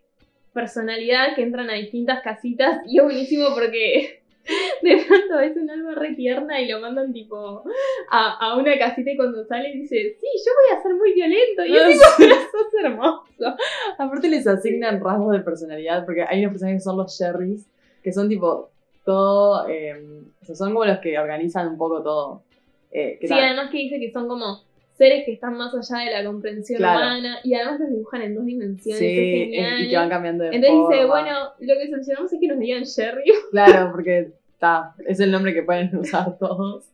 [0.54, 4.19] personalidad que entran a distintas casitas y es buenísimo porque
[4.82, 7.64] de pronto ves un alma re tierna y lo mandan tipo
[8.10, 11.66] a, a una casita y cuando sale dice, sí, yo voy a ser muy violento
[11.66, 13.56] y es tipo, pero sos hermoso.
[13.98, 17.68] Aparte les asignan rasgos de personalidad, porque hay unos personajes que son los Sherrys,
[18.04, 18.70] que son tipo
[19.06, 19.96] todo, eh,
[20.42, 22.44] o sea, son como los que organizan un poco todo.
[22.92, 24.62] Eh, que Sí, tal- además que dice que son como
[24.98, 26.98] seres que están más allá de la comprensión Claro.
[27.00, 29.82] humana y además los dibujan en dos dimensiones, sí, es es- genial.
[29.86, 31.30] y que van cambiando de Entonces dice, bueno,
[31.60, 33.24] lo que solucionamos es que nos digan Sherry.
[33.52, 36.86] Claro, porque está, es el nombre que pueden usar todos.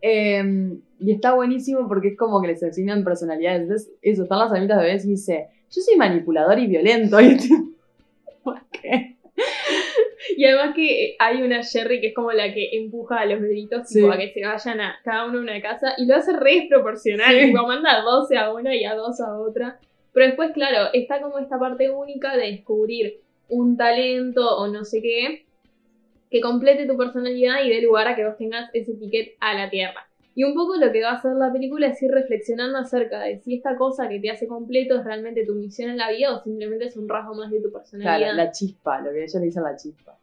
[0.00, 0.42] Eh,
[0.98, 3.62] y está buenísimo porque es como que les asignan personalidades.
[3.62, 7.20] Entonces, eso, están las almitas bebés y dice, yo soy manipulador y violento.
[7.26, 7.64] Y es tipo,
[8.42, 9.16] ¿por qué?
[10.36, 13.88] Y además que hay una Sherry que es como la que empuja a los bebitos
[13.88, 14.04] Sí.
[14.06, 17.34] a que se vayan a cada uno a una casa y lo hace re desproporcional.
[17.38, 17.46] Sí.
[17.46, 19.78] Tipo, manda a 12 a una y a 2 a otra.
[20.12, 25.02] Pero después, claro, está como esta parte única de descubrir un talento o no sé
[25.02, 25.45] qué
[26.30, 29.70] que complete tu personalidad y dé lugar a que vos tengas ese ticket a la
[29.70, 30.06] tierra.
[30.34, 33.38] Y un poco lo que va a hacer la película es ir reflexionando acerca de
[33.38, 36.42] si esta cosa que te hace completo es realmente tu misión en la vida o
[36.42, 38.18] simplemente es un rasgo más de tu personalidad.
[38.18, 40.18] Claro, la chispa, lo que ellos le dicen la chispa.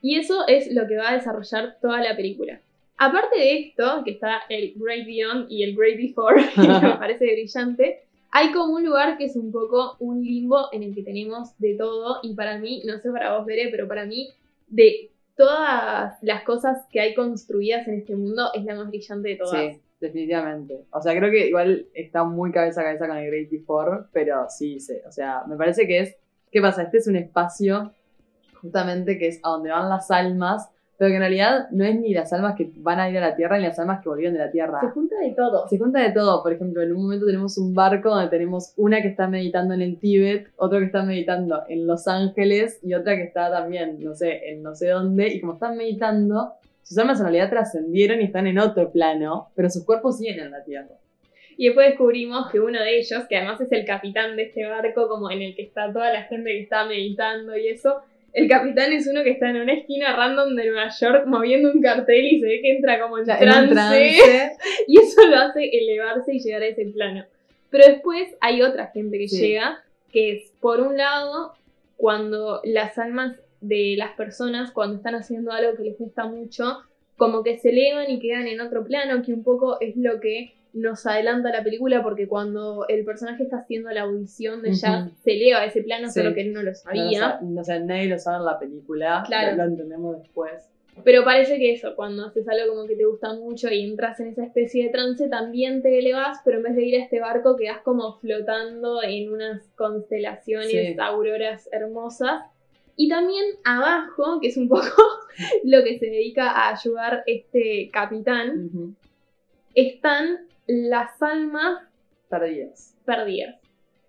[0.00, 2.60] Y eso es lo que va a desarrollar toda la película.
[2.98, 7.26] Aparte de esto, que está el Great Beyond y el Great Before, que me parece
[7.26, 8.00] brillante,
[8.32, 11.76] hay como un lugar que es un poco un limbo en el que tenemos de
[11.76, 12.18] todo.
[12.24, 14.30] Y para mí, no sé para vos, Veré, pero para mí,
[14.66, 19.36] de todas las cosas que hay construidas en este mundo, es la más brillante de
[19.36, 19.74] todas.
[19.74, 20.84] Sí, definitivamente.
[20.90, 24.46] O sea, creo que igual está muy cabeza a cabeza con el Great Before, pero
[24.48, 24.94] sí, sí.
[25.06, 26.16] O sea, me parece que es.
[26.50, 26.82] ¿Qué pasa?
[26.82, 27.92] Este es un espacio
[28.60, 30.70] justamente que es a donde van las almas,
[31.02, 33.34] pero que en realidad no es ni las almas que van a ir a la
[33.34, 34.78] Tierra ni las almas que volvieron de la Tierra.
[34.80, 35.66] Se junta de todo.
[35.66, 39.02] Se junta de todo, por ejemplo, en un momento tenemos un barco donde tenemos una
[39.02, 43.16] que está meditando en el Tíbet, otro que está meditando en Los Ángeles y otra
[43.16, 46.52] que está también, no sé, en no sé dónde, y como están meditando,
[46.84, 50.52] sus almas en realidad trascendieron y están en otro plano, pero sus cuerpos siguen en
[50.52, 51.00] la Tierra.
[51.56, 55.08] Y después descubrimos que uno de ellos, que además es el capitán de este barco,
[55.08, 58.02] como en el que está toda la gente que está meditando y eso,
[58.32, 61.82] el capitán es uno que está en una esquina random de Nueva York moviendo un
[61.82, 64.50] cartel y se ve que entra como en trance, trance.
[64.88, 67.24] y eso lo hace elevarse y llegar a ese plano.
[67.70, 69.40] Pero después hay otra gente que Sí.
[69.40, 71.54] llega, que es, por un lado,
[71.96, 76.78] cuando las almas de las personas, cuando están haciendo algo que les gusta mucho,
[77.16, 80.54] como que se elevan y quedan en otro plano, que un poco es lo que
[80.74, 84.78] nos adelanta la película, porque cuando el personaje está haciendo la audición de Ujú.
[84.80, 86.20] jazz, se eleva a ese plano, Sí.
[86.20, 87.20] solo que él no lo No sabía.
[87.20, 89.56] sa- o sea, nadie lo sabe en la película, Claro.
[89.56, 90.68] lo, entendemos después.
[91.04, 94.28] Pero parece que eso, cuando haces algo como que te gusta mucho y entras en
[94.28, 97.56] esa especie de trance, también te elevas, pero en vez de ir a este barco
[97.56, 100.96] quedas como flotando en unas constelaciones, Sí.
[100.98, 102.42] auroras hermosas.
[102.94, 104.82] Y también abajo, que es un poco
[105.64, 108.94] lo que se dedica a ayudar este capitán,
[109.74, 111.82] están las almas
[112.28, 112.96] Perdidas.
[113.04, 113.56] perdidas.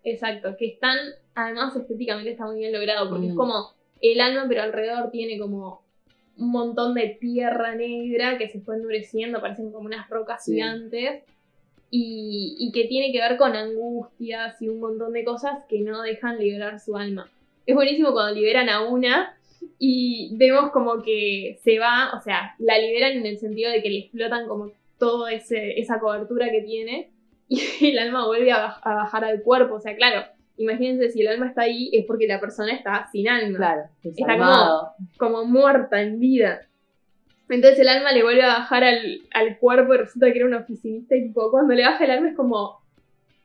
[0.04, 0.98] Exacto, que están,
[1.36, 3.38] además estéticamente está muy bien logrado, porque es Mm.
[3.38, 5.82] como el alma, pero alrededor tiene como
[6.38, 10.54] un montón de tierra negra que se fue endureciendo, parecen como unas rocas Sí.
[10.54, 11.24] gigantes.
[11.96, 16.02] Y, y que tiene que ver con angustias y un montón de cosas que no
[16.02, 17.30] dejan liberar su alma.
[17.68, 19.38] Es buenísimo cuando liberan a una
[19.78, 23.92] y vemos como que se va, o sea, la liberan en el sentido de que
[23.92, 24.72] le explotan como
[25.04, 27.12] toda esa cobertura que tiene
[27.50, 27.60] y
[27.92, 29.76] el alma vuelve a, baj- a bajar al cuerpo.
[29.76, 30.26] O sea, claro,
[30.58, 34.10] imagínense si el alma está ahí es porque la persona está sin alma Claro, Está
[34.34, 34.92] desarmado.
[35.18, 36.62] como muerta en vida.
[37.50, 40.54] Entonces el alma le vuelve a bajar al, al cuerpo y resulta que era un
[40.54, 42.82] oficinista y tipo, cuando le baja el alma es como,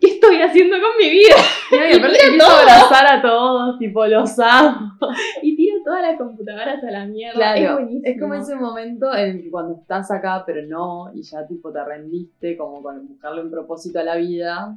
[0.01, 1.35] ¿qué estoy haciendo con mi vida?
[1.73, 4.97] No, y aparte tira empieza a abrazar a todos, tipo, los amo.
[5.43, 5.57] Y
[5.89, 7.57] todas las computadoras a la mierda.
[7.57, 8.03] es Claro, buenísimo.
[8.05, 12.59] es como ese momento en cuando estás acá, pero no, y ya tipo te rendiste,
[12.59, 14.77] como con buscarle un propósito a la vida,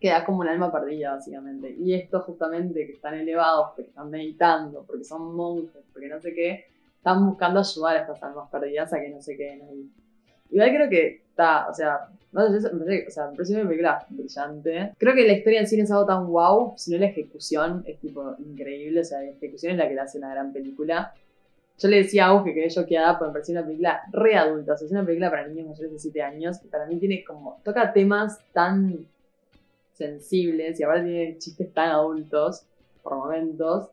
[0.00, 1.76] quedas como un alma perdida, básicamente.
[1.78, 6.32] Y esto justamente que están elevados, porque están meditando, porque son monjes, porque no sé
[6.32, 6.64] qué,
[6.96, 9.90] están buscando ayudar a estas almas perdidas a que no se queden ahí.
[10.50, 14.06] Igual creo que está, o sea, de eso, me parece, o me parece una película
[14.08, 14.92] brillante.
[14.98, 17.98] Creo que la historia en sí no es algo tan wow, sino la ejecución es
[17.98, 21.12] tipo increíble, o sea, la ejecución es la que le hace una gran película.
[21.78, 24.74] Yo le decía a Agus que quedé choqueada porque me pareció una película re adulta,
[24.74, 27.24] o sea, es una película para niños mayores de 7 años, y para mí tiene
[27.24, 29.06] como, toca temas tan
[29.92, 32.64] sensibles y aparte tiene chistes tan adultos,
[33.02, 33.88] por momentos,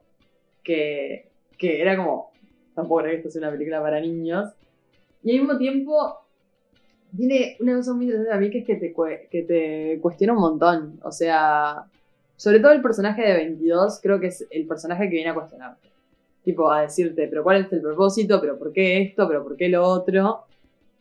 [0.64, 2.32] que, que era como,
[2.76, 4.54] tampoco creo que esto sea una película para niños.
[5.24, 6.20] Y al mismo tiempo,
[7.16, 8.94] tiene una cosa muy interesante a mí que es que te,
[9.30, 11.00] que te cuestiona un montón.
[11.04, 11.86] O sea,
[12.36, 15.90] sobre todo el personaje de 22, creo que es el personaje que viene a cuestionarte.
[16.44, 19.70] Tipo, a decirte, pero cuál es el propósito, pero por qué esto, pero por qué
[19.70, 20.46] lo otro.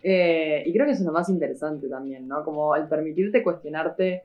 [0.02, 2.44] Eh, y creo que eso es lo más interesante también, ¿no?
[2.44, 4.24] Como el permitirte cuestionarte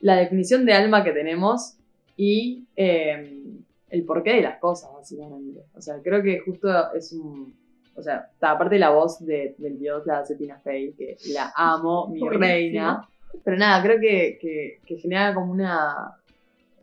[0.00, 1.76] la definición de alma que tenemos
[2.16, 3.42] y eh,
[3.90, 5.64] el porqué de las cosas, básicamente.
[5.74, 7.54] O sea, creo que justo es un.
[8.00, 11.52] O sea, está, aparte la voz de, del dios la hace Tina Fey, que la
[11.54, 12.40] amo, mi Buenísimo.
[12.46, 13.08] reina.
[13.44, 16.16] Pero nada, creo que, que, que genera como una.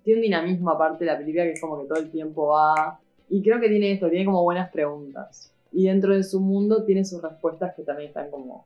[0.03, 2.99] Tiene un dinamismo aparte de la película que es como que todo el tiempo va.
[3.29, 5.51] Y creo que tiene esto, tiene como buenas preguntas.
[5.73, 8.65] Y dentro de su mundo tiene sus respuestas que también están como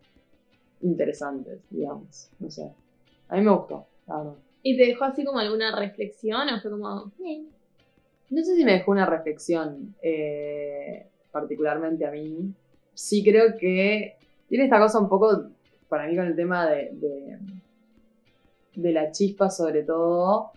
[0.82, 2.30] interesantes, digamos.
[2.40, 2.70] No sé.
[3.30, 4.34] A mí me gustó, la verdad.
[4.64, 7.12] ¿Y te dejó así como alguna reflexión o fue como...
[7.26, 7.44] "Eh"?
[8.30, 12.54] No sé si me dejó una reflexión, eh, particularmente a mí.
[12.94, 14.16] Sí creo que
[14.48, 15.46] tiene esta cosa un poco,
[15.88, 16.92] para mí, con el tema de,
[18.76, 20.52] de, la chispa, sobre todo,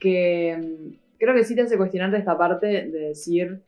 [0.00, 3.60] que mm, creo que sí te hace cuestionarte esta parte de decir,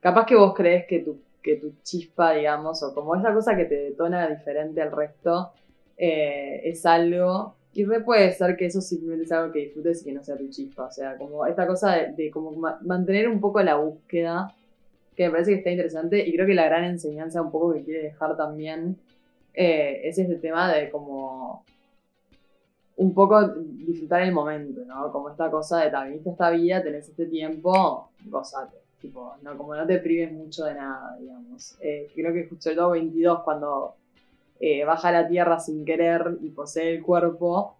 [0.00, 3.64] capaz que vos crees que tu, que tu chispa, digamos, o como esa cosa que
[3.64, 5.52] te detona diferente al resto,
[5.96, 7.56] eh, es algo.
[7.72, 10.48] Y puede ser que eso simplemente es algo que disfrutes y que no sea tu
[10.48, 10.84] chispa.
[10.86, 14.54] O sea, como esta cosa de, como ma- mantener un poco la búsqueda,
[15.16, 16.26] que me parece que está interesante.
[16.26, 18.96] Y creo que la gran enseñanza un poco que quiere dejar también
[19.54, 21.64] eh, es este tema de como
[22.96, 25.10] un poco disfrutar el momento, ¿no?
[25.12, 28.78] Como esta cosa de, "Ta, viniste a esta vida, tenés este tiempo, gozate.
[29.00, 31.76] Tipo, no, como no te prives mucho de nada, digamos.
[31.80, 33.96] Eh, creo que justo el 22, cuando
[34.60, 37.76] eh, baja a la tierra sin querer y posee el cuerpo,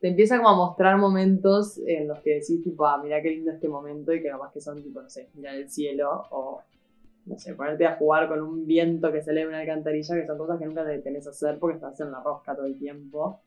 [0.00, 3.52] te empieza como a mostrar momentos en los que decís, tipo, ah, mira qué lindo
[3.52, 6.60] este momento y que capaz que son, tipo, no sé, mirar el cielo o,
[7.26, 10.38] no sé, ponerte a jugar con un viento que sale de una alcantarilla, que son
[10.38, 13.40] cosas que nunca te tenés a hacer porque estás en la rosca todo el tiempo.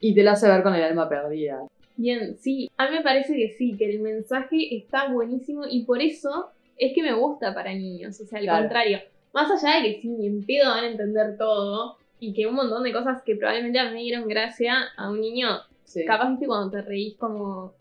[0.00, 1.66] Y te la hace ver con el alma perdida.
[1.96, 6.00] Bien, sí, a mí me parece que sí, que el mensaje está buenísimo y por
[6.02, 8.60] eso es que me gusta para niños, o sea, al Claro.
[8.64, 8.98] contrario,
[9.32, 12.54] más allá de que sí, ni en pedo van a entender todo y que un
[12.54, 15.48] montón de cosas que probablemente a mí me dieron gracia a un niño,
[15.84, 16.04] Sí.
[16.04, 17.72] capaz viste cuando te reís como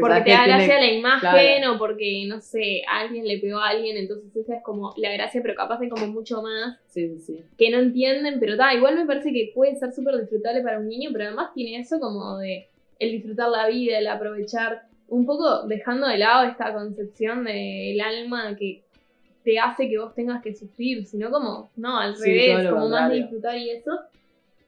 [0.00, 1.74] porque, te da tiene- gracia la imagen claro.
[1.74, 5.40] o porque, no sé, alguien le pegó a alguien, entonces esa es como la gracia,
[5.42, 7.44] pero capaz hay como mucho más Sí, sí, sí.
[7.56, 10.88] que no entienden, pero da, igual me parece que puede ser súper disfrutable para un
[10.88, 12.68] niño, pero además tiene eso como de
[12.98, 18.56] el disfrutar la vida, el aprovechar, un poco dejando de lado esta concepción del alma
[18.56, 18.82] que
[19.44, 23.16] te hace que vos tengas que sufrir, sino como, no, al revés, como más de
[23.18, 23.92] disfrutar y eso.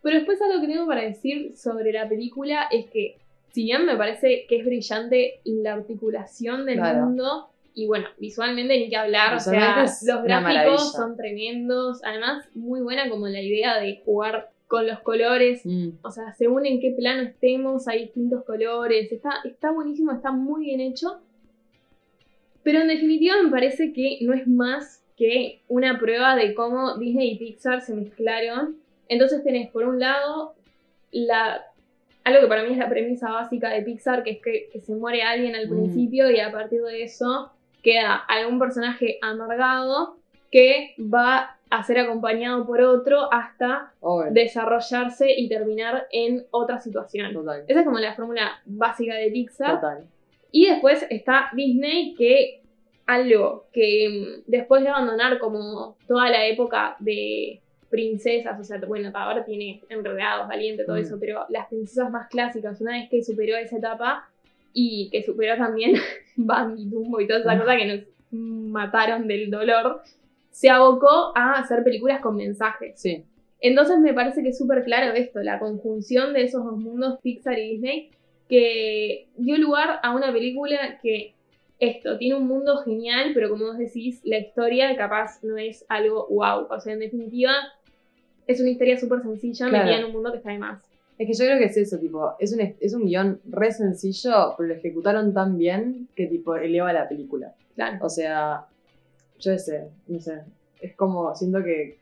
[0.00, 3.16] Pero después algo que tengo para decir sobre la película es que,
[3.52, 7.06] si bien me parece que es brillante la articulación del Claro.
[7.06, 12.80] mundo, y bueno, visualmente ni que hablar, o sea, los gráficos son tremendos, además muy
[12.80, 15.90] buena como la idea de jugar con los colores, Mm.
[16.02, 20.66] o sea, según en qué plano estemos, hay distintos colores, está, está buenísimo, está muy
[20.66, 21.20] bien hecho,
[22.62, 27.32] pero en definitiva me parece que no es más que una prueba de cómo Disney
[27.32, 28.76] y Pixar se mezclaron.
[29.08, 30.54] Entonces tenés por un lado
[31.10, 31.64] la
[32.28, 34.94] algo que para mí es la premisa básica de Pixar, que es que, que se
[34.94, 35.70] muere alguien al Mm.
[35.70, 37.50] principio y a partir de eso
[37.82, 40.16] queda algún personaje amargado
[40.50, 44.32] que va a ser acompañado por otro hasta Obvio.
[44.32, 47.32] desarrollarse y terminar en otra situación.
[47.34, 47.64] Total.
[47.68, 49.74] Esa es como la fórmula básica de Pixar.
[49.76, 50.04] Total.
[50.50, 52.62] Y después está Disney, que
[53.06, 57.60] algo que mm, después de abandonar como toda la época de
[57.90, 61.00] princesas, o sea, bueno, ahora tiene enredados, valiente, todo Mm.
[61.00, 64.28] eso, pero las princesas más clásicas, una vez que superó esa etapa
[64.72, 65.92] y que superó también
[66.36, 67.58] Bambi, Dumbo y toda esa Ah.
[67.58, 68.00] cosa que nos
[68.32, 70.02] mataron del dolor,
[70.50, 73.00] se abocó a hacer películas con mensajes.
[73.00, 73.24] Sí.
[73.60, 77.58] Entonces me parece que es súper claro esto, la conjunción de esos dos mundos, Pixar
[77.58, 78.10] y Disney,
[78.48, 81.34] que dio lugar a una película que
[81.80, 86.26] esto, tiene un mundo genial, pero como vos decís, la historia capaz no es algo
[86.28, 86.66] wow.
[86.70, 87.52] O sea, en definitiva,
[88.48, 89.84] es una historia súper sencilla Claro.
[89.84, 90.82] metida en un mundo que está de más.
[91.18, 94.54] Es que yo creo que es eso, tipo, es un, es un guion re sencillo,
[94.56, 97.54] pero lo ejecutaron tan bien que tipo eleva la película.
[97.74, 97.98] Claro.
[98.04, 98.66] O sea,
[99.38, 100.42] yo sé, no sé.
[100.80, 101.98] Es como, siento que,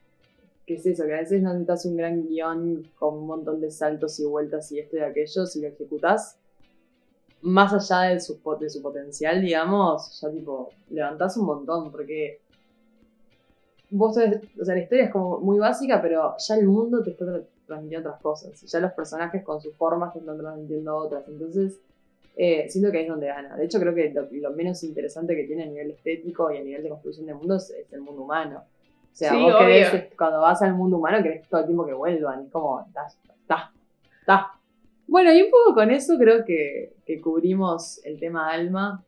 [0.66, 3.70] que es eso, que a veces no necesitas un gran guion con un montón de
[3.70, 6.38] saltos y vueltas y esto y aquello, si lo ejecutás
[7.42, 12.40] más allá de su, de su potencial, digamos, ya tipo, levantás un montón, porque
[13.90, 17.24] vos, o sea, la historia es como muy básica, pero ya el mundo te está
[17.24, 21.80] tra- transmitiendo otras cosas, ya los personajes con sus formas te están transmitiendo otras, entonces
[22.36, 23.56] eh, siento que ahí es donde gana.
[23.56, 26.62] De hecho, creo que lo, lo menos interesante que tiene a nivel estético y a
[26.62, 28.58] nivel de construcción de mundo es, el mundo humano.
[28.60, 31.94] O sea, Sí, vos querés, cuando vas al mundo humano, querés todo el tiempo que
[31.94, 32.44] vuelvan.
[32.44, 33.72] Es como, está, está,
[34.20, 34.52] está.
[35.06, 39.02] Bueno, y un poco con eso creo que, que cubrimos el tema alma.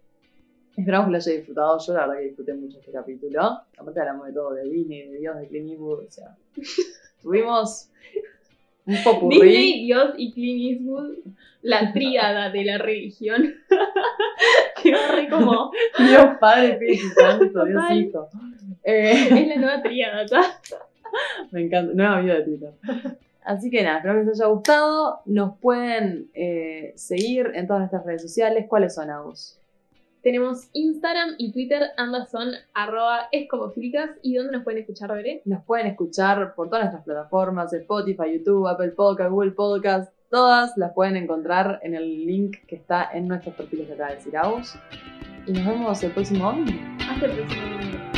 [0.78, 1.78] Esperamos que lo haya disfrutado.
[1.84, 3.42] Yo la verdad que disfruté mucho este capítulo.
[3.76, 6.04] Aparte hablamos de todo, de Disney, de Dios, de Clint Eastwood.
[6.06, 6.36] O sea,
[7.22, 7.90] tuvimos
[8.86, 9.40] un popurrí.
[9.40, 11.18] Disney, Dios y Clint Eastwood,
[11.62, 13.54] la tríada de la religión.
[13.70, 15.72] va re como.
[15.98, 17.82] Dios Padre, Espíritu Santo, Dios.
[17.90, 18.28] Hijo.
[18.84, 20.60] Eh, Es la nueva tríada, ¿tá?
[21.50, 22.72] me encanta, nueva vida de Twitter.
[23.42, 25.22] Así que nada, espero que les haya gustado.
[25.24, 28.66] Nos pueden eh, seguir en todas nuestras redes sociales.
[28.68, 29.58] ¿Cuáles son, Agus?
[30.22, 33.28] Tenemos Instagram y Twitter, ambas son arroba.
[34.22, 35.42] ¿Y dónde nos pueden escuchar, Veré?
[35.44, 40.12] Nos pueden escuchar por todas nuestras plataformas, Spotify, YouTube, Apple Podcast, Google Podcast.
[40.30, 44.20] Todas las pueden encontrar en el link que está en nuestros perfiles de acá de
[44.20, 44.74] Ciraus.
[45.46, 46.78] Y nos vemos el próximo domingo.
[47.08, 48.17] Hasta el próximo.